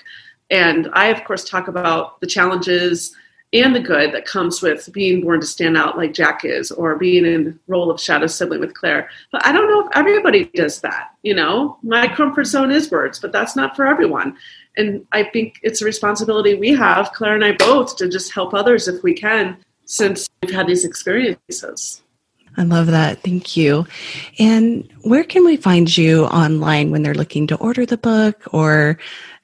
And 0.50 0.90
I, 0.94 1.08
of 1.08 1.24
course, 1.26 1.44
talk 1.44 1.68
about 1.68 2.20
the 2.22 2.28
challenges 2.28 3.16
and 3.54 3.74
the 3.74 3.80
good 3.80 4.14
that 4.14 4.26
comes 4.26 4.62
with 4.62 4.92
being 4.92 5.22
born 5.22 5.40
to 5.40 5.48
stand 5.48 5.78
out 5.78 5.98
like 5.98 6.14
Jack 6.14 6.44
is, 6.44 6.70
or 6.70 6.98
being 6.98 7.26
in 7.26 7.44
the 7.46 7.58
role 7.68 7.90
of 7.90 8.00
shadow 8.00 8.28
sibling 8.28 8.60
with 8.60 8.74
Claire. 8.74 9.10
But 9.32 9.46
I 9.46 9.54
don't 9.54 9.70
know 9.70 9.88
if 9.88 9.96
everybody 9.96 10.46
does 10.46 10.82
that. 10.82 11.12
You 11.24 11.34
know, 11.34 11.78
my 11.82 12.14
comfort 12.14 12.46
zone 12.46 12.72
is 12.72 12.92
words, 12.92 13.20
but 13.20 13.32
that's 13.32 13.56
not 13.56 13.76
for 13.76 13.88
everyone. 13.88 14.38
And 14.76 15.08
I 15.14 15.24
think 15.24 15.60
it's 15.64 15.82
a 15.82 15.86
responsibility 15.86 16.56
we 16.56 16.74
have, 16.74 17.14
Claire 17.14 17.36
and 17.36 17.46
I 17.46 17.54
both, 17.54 17.96
to 17.98 18.10
just 18.10 18.34
help 18.34 18.54
others 18.54 18.88
if 18.88 19.02
we 19.02 19.14
can, 19.14 19.58
since 19.86 20.30
we've 20.42 20.54
had 20.54 20.68
these 20.68 20.84
experiences. 20.84 22.04
I 22.58 22.64
love 22.64 22.88
that. 22.88 23.22
Thank 23.22 23.56
you. 23.56 23.86
And 24.40 24.90
where 25.02 25.24
can 25.24 25.46
we 25.46 25.58
find 25.58 25.96
you 25.96 26.26
online 26.26 26.90
when 26.90 27.04
they're 27.04 27.14
looking 27.14 27.46
to 27.48 27.56
order 27.58 27.86
the 27.86 27.98
book 27.98 28.42
or 28.52 28.98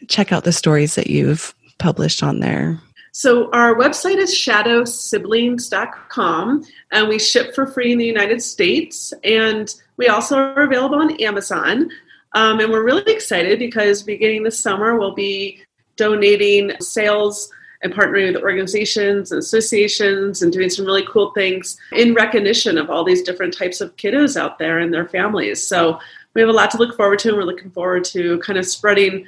check 0.08 0.32
out 0.32 0.46
the 0.46 0.52
stories 0.52 0.96
that 0.96 1.06
you've 1.08 1.54
published 1.78 2.24
on 2.24 2.40
there? 2.40 2.80
So 3.12 3.52
our 3.52 3.76
website 3.76 4.18
is 4.18 4.34
shadowsiblings.com 4.34 6.64
and 6.92 7.08
we 7.08 7.20
ship 7.20 7.54
for 7.54 7.68
free 7.68 7.92
in 7.92 8.00
the 8.00 8.08
United 8.08 8.42
States 8.42 9.14
and 9.24 9.72
we 9.98 10.08
also 10.08 10.36
are 10.36 10.64
available 10.64 11.00
on 11.00 11.16
Amazon. 11.22 11.92
Um, 12.34 12.60
and 12.60 12.72
we're 12.72 12.84
really 12.84 13.14
excited 13.14 13.60
because 13.60 14.02
beginning 14.02 14.42
this 14.42 14.60
summer 14.60 14.98
we'll 14.98 15.14
be 15.14 15.62
donating 15.96 16.72
sales 16.80 17.52
and 17.84 17.94
partnering 17.94 18.34
with 18.34 18.42
organizations 18.42 19.32
and 19.32 19.40
associations 19.40 20.42
and 20.42 20.52
doing 20.52 20.70
some 20.70 20.86
really 20.86 21.06
cool 21.06 21.32
things 21.32 21.78
in 21.92 22.14
recognition 22.14 22.78
of 22.78 22.90
all 22.90 23.04
these 23.04 23.22
different 23.22 23.56
types 23.56 23.82
of 23.82 23.96
kiddos 23.98 24.36
out 24.36 24.58
there 24.58 24.80
and 24.80 24.94
their 24.94 25.08
families. 25.08 25.66
So 25.66 26.00
we 26.34 26.42
have 26.42 26.50
a 26.50 26.54
lot 26.54 26.72
to 26.72 26.78
look 26.78 26.96
forward 26.96 27.20
to, 27.20 27.30
and 27.30 27.38
we're 27.38 27.44
looking 27.44 27.72
forward 27.72 28.06
to 28.06 28.40
kind 28.40 28.58
of 28.58 28.66
spreading 28.66 29.26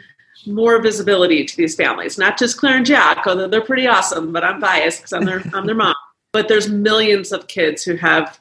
more 0.48 0.82
visibility 0.82 1.44
to 1.44 1.58
these 1.58 1.76
families, 1.76 2.18
not 2.18 2.38
just 2.38 2.58
Claire 2.58 2.78
and 2.78 2.86
Jack, 2.86 3.26
although 3.26 3.48
they're 3.48 3.62
pretty 3.62 3.88
awesome, 3.88 4.32
but 4.32 4.44
I'm 4.44 4.60
biased 4.60 5.00
because 5.00 5.14
I'm 5.14 5.26
their, 5.26 5.44
I'm 5.54 5.66
their 5.66 5.76
mom. 5.76 5.96
But 6.32 6.48
there's 6.48 6.70
millions 6.70 7.32
of 7.32 7.48
kids 7.48 7.84
who 7.84 7.96
have 7.96 8.40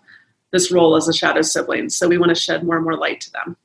this 0.50 0.70
role 0.70 0.96
as 0.96 1.08
a 1.08 1.12
shadow 1.12 1.42
sibling. 1.42 1.90
So 1.90 2.08
we 2.08 2.18
want 2.18 2.30
to 2.30 2.34
shed 2.34 2.64
more 2.64 2.76
and 2.76 2.84
more 2.84 2.96
light 2.96 3.20
to 3.22 3.32
them. 3.32 3.56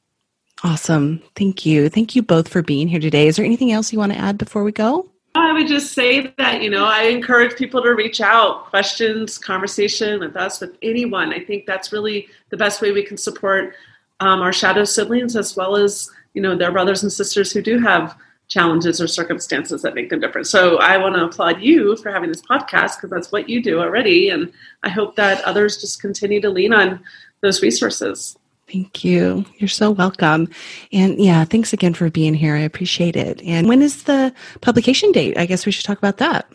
Awesome. 0.64 1.22
Thank 1.36 1.66
you. 1.66 1.88
Thank 1.90 2.16
you 2.16 2.22
both 2.22 2.48
for 2.48 2.62
being 2.62 2.88
here 2.88 3.00
today. 3.00 3.28
Is 3.28 3.38
there 3.38 3.46
anything 3.46 3.72
else 3.72 3.94
you 3.94 4.00
want 4.00 4.12
to 4.12 4.18
add 4.18 4.38
before 4.38 4.64
we 4.64 4.72
go? 4.72 5.10
I 5.40 5.54
would 5.54 5.68
just 5.68 5.94
say 5.94 6.34
that, 6.38 6.62
you 6.62 6.70
know, 6.70 6.86
I 6.86 7.04
encourage 7.04 7.56
people 7.56 7.82
to 7.84 7.96
reach 7.96 8.22
out, 8.22 8.66
questions, 8.66 9.38
conversation 9.38 10.20
with 10.20 10.36
us, 10.36 10.62
with 10.62 10.78
anyone. 10.82 11.34
I 11.34 11.40
think 11.40 11.66
that's 11.66 11.92
really 11.92 12.28
the 12.50 12.58
best 12.58 12.82
way 12.82 12.92
we 12.92 13.04
can 13.04 13.18
support 13.18 13.76
um, 14.20 14.42
our 14.42 14.54
shadow 14.54 14.84
siblings 14.84 15.36
as 15.36 15.56
well 15.56 15.76
as, 15.76 16.10
you 16.34 16.42
know, 16.42 16.56
their 16.56 16.72
brothers 16.72 17.04
and 17.04 17.12
sisters 17.12 17.52
who 17.52 17.62
do 17.62 17.80
have 17.80 18.18
challenges 18.48 19.00
or 19.00 19.08
circumstances 19.08 19.82
that 19.84 19.94
make 19.96 20.10
them 20.10 20.20
different. 20.20 20.48
So 20.48 20.78
I 20.80 20.98
want 20.98 21.16
to 21.16 21.26
applaud 21.26 21.62
you 21.62 21.96
for 21.98 22.12
having 22.12 22.30
this 22.30 22.42
podcast 22.42 22.98
because 22.98 23.12
that's 23.12 23.32
what 23.32 23.48
you 23.48 23.62
do 23.62 23.80
already. 23.80 24.30
And 24.30 24.52
I 24.84 24.90
hope 24.90 25.16
that 25.16 25.44
others 25.44 25.80
just 25.80 26.02
continue 26.02 26.42
to 26.42 26.50
lean 26.50 26.74
on 26.74 27.00
those 27.42 27.62
resources. 27.62 28.38
Thank 28.72 29.04
you. 29.04 29.46
You're 29.58 29.68
so 29.68 29.90
welcome. 29.90 30.48
And 30.94 31.20
yeah, 31.20 31.44
thanks 31.44 31.74
again 31.74 31.94
for 31.94 32.10
being 32.10 32.36
here. 32.36 32.56
I 32.56 32.60
appreciate 32.60 33.16
it. 33.16 33.42
And 33.42 33.68
when 33.68 33.82
is 33.82 34.04
the 34.04 34.34
publication 34.62 35.12
date? 35.12 35.38
I 35.38 35.46
guess 35.46 35.66
we 35.66 35.72
should 35.72 35.86
talk 35.86 35.98
about 35.98 36.18
that. 36.18 36.48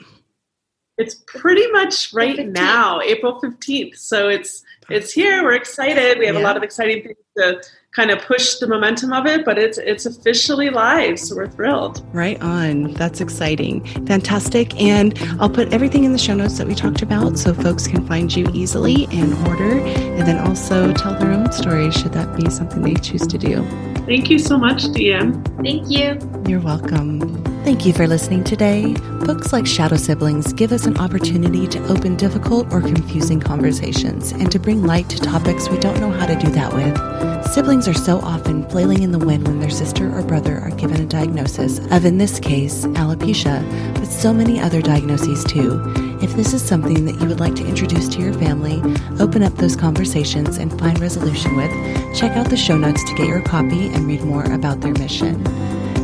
It's 0.96 1.16
pretty 1.26 1.68
much 1.72 2.12
right 2.12 2.46
now, 2.46 3.00
April 3.00 3.40
15th. 3.40 3.96
So 3.96 4.28
it's 4.28 4.62
it's 4.90 5.12
here. 5.12 5.42
We're 5.42 5.54
excited. 5.54 6.18
We 6.18 6.26
have 6.26 6.36
yeah. 6.36 6.40
a 6.40 6.44
lot 6.44 6.56
of 6.56 6.62
exciting 6.62 7.02
things 7.02 7.16
to 7.36 7.60
kind 7.94 8.10
of 8.10 8.20
push 8.22 8.56
the 8.56 8.66
momentum 8.66 9.12
of 9.12 9.26
it, 9.26 9.44
but 9.44 9.56
it's 9.56 9.78
it's 9.78 10.04
officially 10.04 10.70
live, 10.70 11.18
so 11.18 11.36
we're 11.36 11.48
thrilled. 11.48 12.04
Right 12.12 12.40
on. 12.42 12.92
That's 12.94 13.20
exciting. 13.20 13.84
Fantastic. 14.06 14.78
And 14.80 15.16
I'll 15.40 15.50
put 15.50 15.72
everything 15.72 16.04
in 16.04 16.12
the 16.12 16.18
show 16.18 16.34
notes 16.34 16.58
that 16.58 16.66
we 16.66 16.74
talked 16.74 17.02
about 17.02 17.38
so 17.38 17.54
folks 17.54 17.86
can 17.86 18.06
find 18.06 18.34
you 18.34 18.48
easily 18.52 19.06
and 19.12 19.32
order 19.46 19.80
and 19.80 20.26
then 20.26 20.38
also 20.38 20.92
tell 20.92 21.18
their 21.18 21.30
own 21.30 21.52
stories 21.52 21.94
should 21.94 22.12
that 22.12 22.36
be 22.36 22.50
something 22.50 22.82
they 22.82 22.94
choose 22.94 23.26
to 23.28 23.38
do. 23.38 23.64
Thank 24.06 24.28
you 24.28 24.38
so 24.38 24.58
much, 24.58 24.84
Deanne. 24.84 25.42
Thank 25.62 25.88
you. 25.88 26.18
You're 26.50 26.60
welcome. 26.60 27.42
Thank 27.64 27.86
you 27.86 27.94
for 27.94 28.06
listening 28.06 28.44
today. 28.44 28.92
Books 29.24 29.52
like 29.52 29.66
Shadow 29.66 29.96
Siblings 29.96 30.52
give 30.52 30.72
us 30.72 30.84
an 30.84 30.98
opportunity 30.98 31.66
to 31.68 31.82
open 31.86 32.16
difficult 32.16 32.70
or 32.70 32.82
confusing 32.82 33.40
conversations 33.40 34.32
and 34.32 34.52
to 34.52 34.58
bring 34.58 34.82
light 34.82 35.08
to 35.08 35.18
topics 35.18 35.70
we 35.70 35.78
don't 35.78 35.98
know 36.00 36.10
how 36.10 36.26
to 36.26 36.34
do 36.34 36.50
that 36.50 36.74
with. 36.74 37.33
Siblings 37.54 37.86
are 37.86 37.94
so 37.94 38.18
often 38.18 38.68
flailing 38.68 39.04
in 39.04 39.12
the 39.12 39.18
wind 39.24 39.46
when 39.46 39.60
their 39.60 39.70
sister 39.70 40.12
or 40.12 40.22
brother 40.22 40.58
are 40.58 40.70
given 40.70 41.00
a 41.00 41.06
diagnosis 41.06 41.78
of, 41.92 42.04
in 42.04 42.18
this 42.18 42.40
case, 42.40 42.84
alopecia, 42.84 43.62
but 43.94 44.06
so 44.06 44.34
many 44.34 44.58
other 44.58 44.82
diagnoses 44.82 45.44
too. 45.44 45.80
If 46.20 46.34
this 46.34 46.52
is 46.52 46.64
something 46.66 47.04
that 47.04 47.20
you 47.20 47.28
would 47.28 47.38
like 47.38 47.54
to 47.54 47.64
introduce 47.64 48.08
to 48.08 48.18
your 48.20 48.32
family, 48.34 48.82
open 49.20 49.44
up 49.44 49.54
those 49.54 49.76
conversations 49.76 50.56
and 50.56 50.76
find 50.80 50.98
resolution 50.98 51.54
with, 51.54 51.70
check 52.18 52.36
out 52.36 52.50
the 52.50 52.56
show 52.56 52.76
notes 52.76 53.04
to 53.04 53.14
get 53.14 53.28
your 53.28 53.42
copy 53.42 53.86
and 53.86 54.04
read 54.04 54.24
more 54.24 54.52
about 54.52 54.80
their 54.80 54.94
mission. 54.94 55.40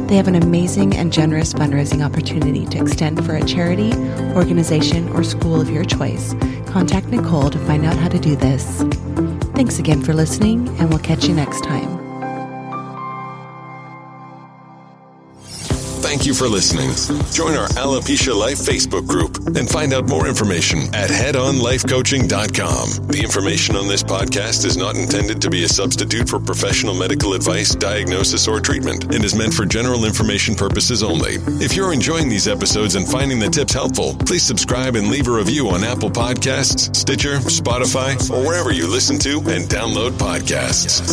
They 0.06 0.14
have 0.14 0.28
an 0.28 0.36
amazing 0.36 0.96
and 0.96 1.12
generous 1.12 1.52
fundraising 1.52 2.06
opportunity 2.06 2.64
to 2.66 2.80
extend 2.80 3.26
for 3.26 3.34
a 3.34 3.44
charity, 3.44 3.92
organization, 4.36 5.08
or 5.08 5.24
school 5.24 5.60
of 5.60 5.68
your 5.68 5.84
choice. 5.84 6.32
Contact 6.66 7.08
Nicole 7.08 7.50
to 7.50 7.58
find 7.58 7.84
out 7.84 7.96
how 7.96 8.06
to 8.08 8.20
do 8.20 8.36
this. 8.36 8.84
Thanks 9.60 9.78
again 9.78 10.00
for 10.00 10.14
listening, 10.14 10.66
and 10.78 10.88
we'll 10.88 11.00
catch 11.00 11.28
you 11.28 11.34
next 11.34 11.62
time. 11.62 11.99
Thank 16.10 16.26
you 16.26 16.34
for 16.34 16.48
listening. 16.48 16.90
Join 17.30 17.56
our 17.56 17.68
Alopecia 17.78 18.36
Life 18.36 18.58
Facebook 18.58 19.06
group 19.06 19.36
and 19.56 19.70
find 19.70 19.94
out 19.94 20.08
more 20.08 20.26
information 20.26 20.92
at 20.92 21.08
headonlifecoaching.com. 21.08 23.06
The 23.06 23.20
information 23.22 23.76
on 23.76 23.86
this 23.86 24.02
podcast 24.02 24.64
is 24.64 24.76
not 24.76 24.96
intended 24.96 25.40
to 25.40 25.48
be 25.48 25.62
a 25.62 25.68
substitute 25.68 26.28
for 26.28 26.40
professional 26.40 26.96
medical 26.96 27.34
advice, 27.34 27.76
diagnosis, 27.76 28.48
or 28.48 28.58
treatment 28.58 29.14
and 29.14 29.24
is 29.24 29.36
meant 29.36 29.54
for 29.54 29.64
general 29.64 30.04
information 30.04 30.56
purposes 30.56 31.04
only. 31.04 31.34
If 31.64 31.76
you're 31.76 31.92
enjoying 31.92 32.28
these 32.28 32.48
episodes 32.48 32.96
and 32.96 33.06
finding 33.06 33.38
the 33.38 33.48
tips 33.48 33.72
helpful, 33.72 34.16
please 34.26 34.42
subscribe 34.42 34.96
and 34.96 35.10
leave 35.10 35.28
a 35.28 35.30
review 35.30 35.68
on 35.68 35.84
Apple 35.84 36.10
Podcasts, 36.10 36.92
Stitcher, 36.96 37.36
Spotify, 37.36 38.18
or 38.32 38.44
wherever 38.44 38.72
you 38.72 38.88
listen 38.88 39.16
to 39.20 39.38
and 39.48 39.70
download 39.70 40.18
podcasts. 40.18 41.06